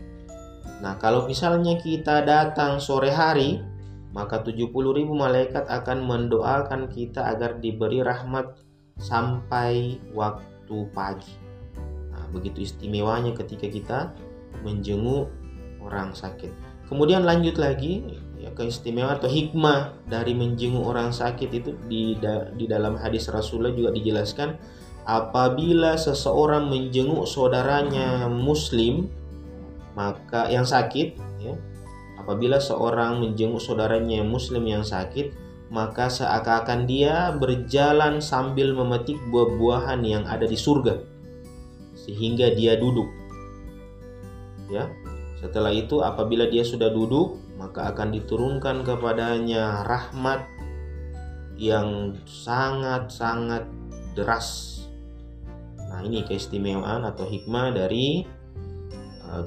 Nah, 0.84 1.00
kalau 1.00 1.24
misalnya 1.24 1.80
kita 1.80 2.26
datang 2.28 2.84
sore 2.84 3.14
hari, 3.14 3.64
maka 4.16 4.40
70 4.40 4.72
ribu 4.72 5.12
malaikat 5.12 5.68
akan 5.68 6.08
mendoakan 6.08 6.88
kita 6.88 7.36
agar 7.36 7.60
diberi 7.60 8.00
rahmat 8.00 8.56
sampai 8.96 10.00
waktu 10.16 10.88
pagi. 10.96 11.36
Nah, 12.16 12.24
begitu 12.32 12.64
istimewanya 12.64 13.36
ketika 13.36 13.68
kita 13.68 14.00
menjenguk 14.64 15.28
orang 15.84 16.16
sakit. 16.16 16.50
Kemudian 16.88 17.28
lanjut 17.28 17.60
lagi 17.60 18.24
ya 18.40 18.56
keistimewaan 18.56 19.20
atau 19.20 19.28
hikmah 19.28 20.08
dari 20.08 20.32
menjenguk 20.32 20.86
orang 20.86 21.12
sakit 21.12 21.50
itu 21.52 21.76
di 21.92 22.16
di 22.56 22.66
dalam 22.70 22.96
hadis 22.96 23.28
Rasulullah 23.28 23.74
juga 23.74 23.92
dijelaskan 23.92 24.56
apabila 25.06 25.98
seseorang 25.98 26.70
menjenguk 26.70 27.26
saudaranya 27.26 28.30
muslim 28.30 29.10
maka 29.98 30.52
yang 30.52 30.68
sakit 30.68 31.18
ya 31.42 31.56
apabila 32.26 32.58
seorang 32.58 33.22
menjenguk 33.22 33.62
saudaranya 33.62 34.26
muslim 34.26 34.66
yang 34.66 34.82
sakit 34.82 35.38
maka 35.70 36.10
seakan-akan 36.10 36.90
dia 36.90 37.30
berjalan 37.38 38.18
sambil 38.18 38.74
memetik 38.74 39.18
buah-buahan 39.30 40.02
yang 40.02 40.26
ada 40.26 40.50
di 40.50 40.58
surga 40.58 40.98
sehingga 41.94 42.54
dia 42.54 42.78
duduk. 42.78 43.10
Ya 44.70 44.90
setelah 45.38 45.70
itu 45.70 46.02
apabila 46.02 46.50
dia 46.50 46.66
sudah 46.66 46.90
duduk 46.90 47.38
maka 47.62 47.94
akan 47.94 48.10
diturunkan 48.10 48.82
kepadanya 48.82 49.86
rahmat 49.86 50.50
yang 51.62 52.18
sangat-sangat 52.28 53.70
deras. 54.18 54.82
Nah 55.78 56.04
ini 56.04 56.26
keistimewaan 56.28 57.08
atau 57.08 57.24
hikmah 57.24 57.72
dari 57.72 58.28
uh, 59.24 59.46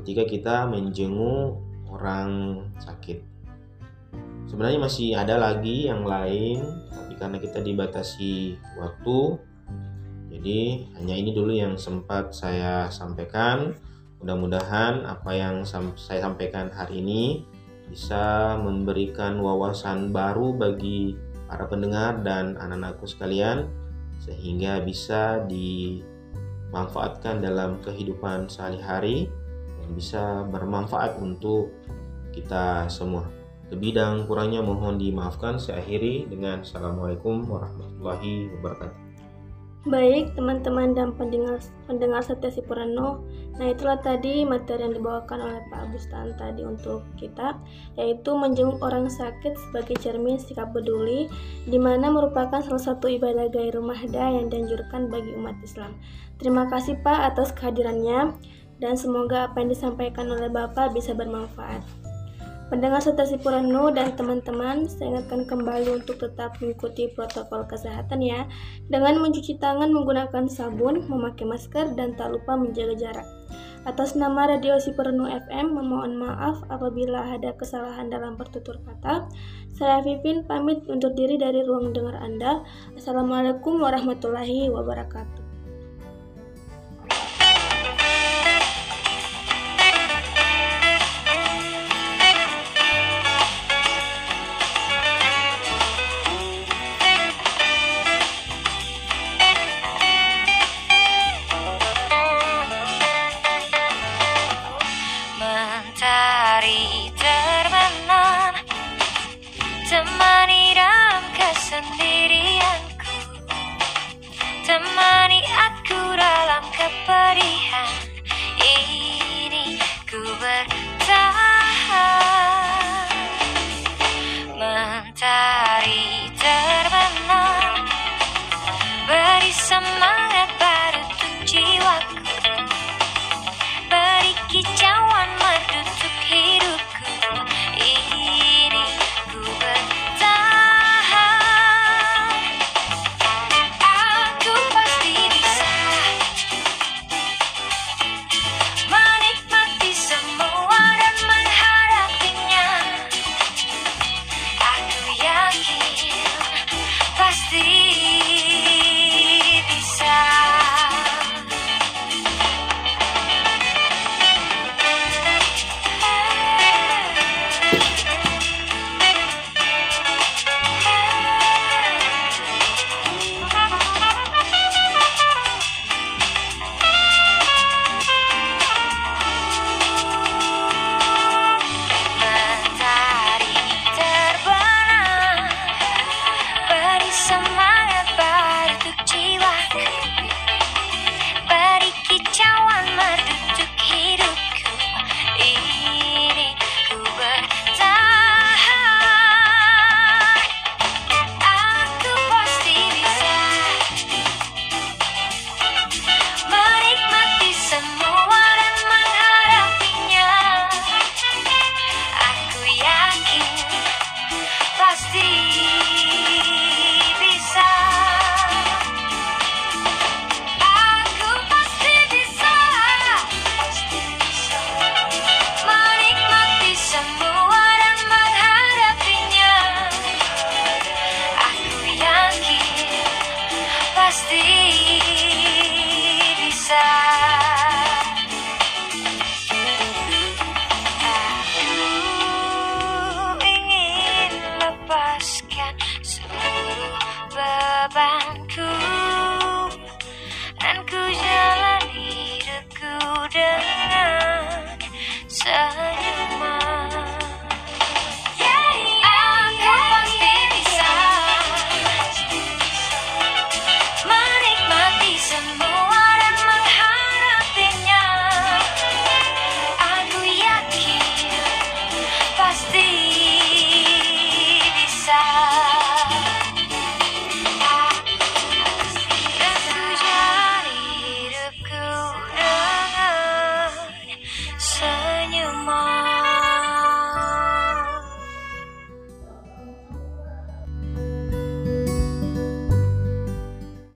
ketika 0.00 0.26
kita 0.26 0.56
menjenguk 0.66 1.61
orang 1.92 2.64
sakit. 2.80 3.20
Sebenarnya 4.48 4.80
masih 4.80 5.16
ada 5.16 5.36
lagi 5.36 5.88
yang 5.88 6.04
lain 6.04 6.64
tapi 6.88 7.12
karena 7.20 7.38
kita 7.40 7.60
dibatasi 7.60 8.56
waktu 8.80 9.38
jadi 10.32 10.90
hanya 10.98 11.14
ini 11.14 11.30
dulu 11.30 11.54
yang 11.54 11.78
sempat 11.78 12.34
saya 12.34 12.90
sampaikan. 12.90 13.78
Mudah-mudahan 14.18 15.06
apa 15.06 15.30
yang 15.34 15.62
saya 15.66 16.18
sampaikan 16.24 16.66
hari 16.72 16.98
ini 16.98 17.46
bisa 17.86 18.56
memberikan 18.58 19.38
wawasan 19.38 20.10
baru 20.10 20.50
bagi 20.56 21.14
para 21.46 21.68
pendengar 21.68 22.24
dan 22.24 22.56
anak-anakku 22.56 23.04
sekalian 23.04 23.68
sehingga 24.24 24.80
bisa 24.80 25.44
dimanfaatkan 25.46 27.38
dalam 27.44 27.78
kehidupan 27.84 28.48
sehari-hari 28.48 29.28
dan 29.82 29.90
bisa 29.98 30.22
bermanfaat 30.48 31.18
untuk 31.18 31.74
kita 32.30 32.86
semua. 32.86 33.26
Lebih 33.72 33.96
dan 33.96 34.28
kurangnya 34.28 34.60
mohon 34.60 35.00
dimaafkan. 35.00 35.56
Saya 35.58 35.80
akhiri 35.80 36.28
dengan 36.28 36.60
Assalamualaikum 36.60 37.48
warahmatullahi 37.48 38.52
wabarakatuh. 38.58 39.02
Baik, 39.82 40.38
teman-teman 40.38 40.94
dan 40.94 41.10
pendengar 41.18 41.58
pendengar 41.90 42.22
setia 42.22 42.54
Sipurano. 42.54 43.26
Nah, 43.58 43.66
itulah 43.74 43.98
tadi 43.98 44.46
materi 44.46 44.86
yang 44.86 44.94
dibawakan 44.94 45.42
oleh 45.42 45.58
Pak 45.74 45.90
Bustan 45.90 46.38
tadi 46.38 46.62
untuk 46.62 47.02
kita, 47.18 47.58
yaitu 47.98 48.30
menjenguk 48.30 48.78
orang 48.78 49.10
sakit 49.10 49.58
sebagai 49.58 49.98
cermin 49.98 50.38
sikap 50.38 50.70
peduli, 50.70 51.26
di 51.66 51.82
mana 51.82 52.14
merupakan 52.14 52.62
salah 52.62 52.78
satu 52.78 53.10
ibadah 53.10 53.50
gaya 53.50 53.74
mahda 53.82 54.38
yang 54.38 54.46
dianjurkan 54.46 55.10
bagi 55.10 55.34
umat 55.34 55.58
Islam. 55.66 55.98
Terima 56.38 56.70
kasih 56.70 57.02
Pak 57.02 57.34
atas 57.34 57.50
kehadirannya, 57.50 58.38
dan 58.82 58.98
semoga 58.98 59.46
apa 59.46 59.62
yang 59.62 59.70
disampaikan 59.70 60.26
oleh 60.26 60.50
Bapak 60.50 60.90
bisa 60.90 61.14
bermanfaat. 61.14 61.86
Pendengar 62.72 63.04
serta 63.04 63.28
Purano 63.36 63.92
dan 63.92 64.16
teman-teman, 64.16 64.88
saya 64.88 65.12
ingatkan 65.20 65.44
kembali 65.44 65.92
untuk 66.02 66.16
tetap 66.16 66.56
mengikuti 66.56 67.04
protokol 67.12 67.68
kesehatan 67.68 68.24
ya, 68.24 68.48
dengan 68.88 69.20
mencuci 69.20 69.60
tangan 69.60 69.92
menggunakan 69.92 70.48
sabun, 70.48 71.04
memakai 71.04 71.44
masker, 71.44 71.92
dan 71.92 72.16
tak 72.16 72.32
lupa 72.32 72.56
menjaga 72.56 72.96
jarak. 72.96 73.28
Atas 73.84 74.16
nama 74.16 74.48
Radio 74.48 74.80
Sipurno 74.80 75.28
FM, 75.28 75.76
memohon 75.76 76.16
maaf 76.16 76.64
apabila 76.72 77.36
ada 77.36 77.52
kesalahan 77.60 78.08
dalam 78.08 78.40
pertutur 78.40 78.80
kata. 78.88 79.28
Saya 79.76 80.00
Vivin 80.00 80.48
pamit 80.48 80.80
untuk 80.88 81.12
diri 81.12 81.36
dari 81.36 81.60
ruang 81.60 81.92
dengar 81.92 82.24
Anda. 82.24 82.64
Assalamualaikum 82.96 83.84
warahmatullahi 83.84 84.72
wabarakatuh. 84.72 85.41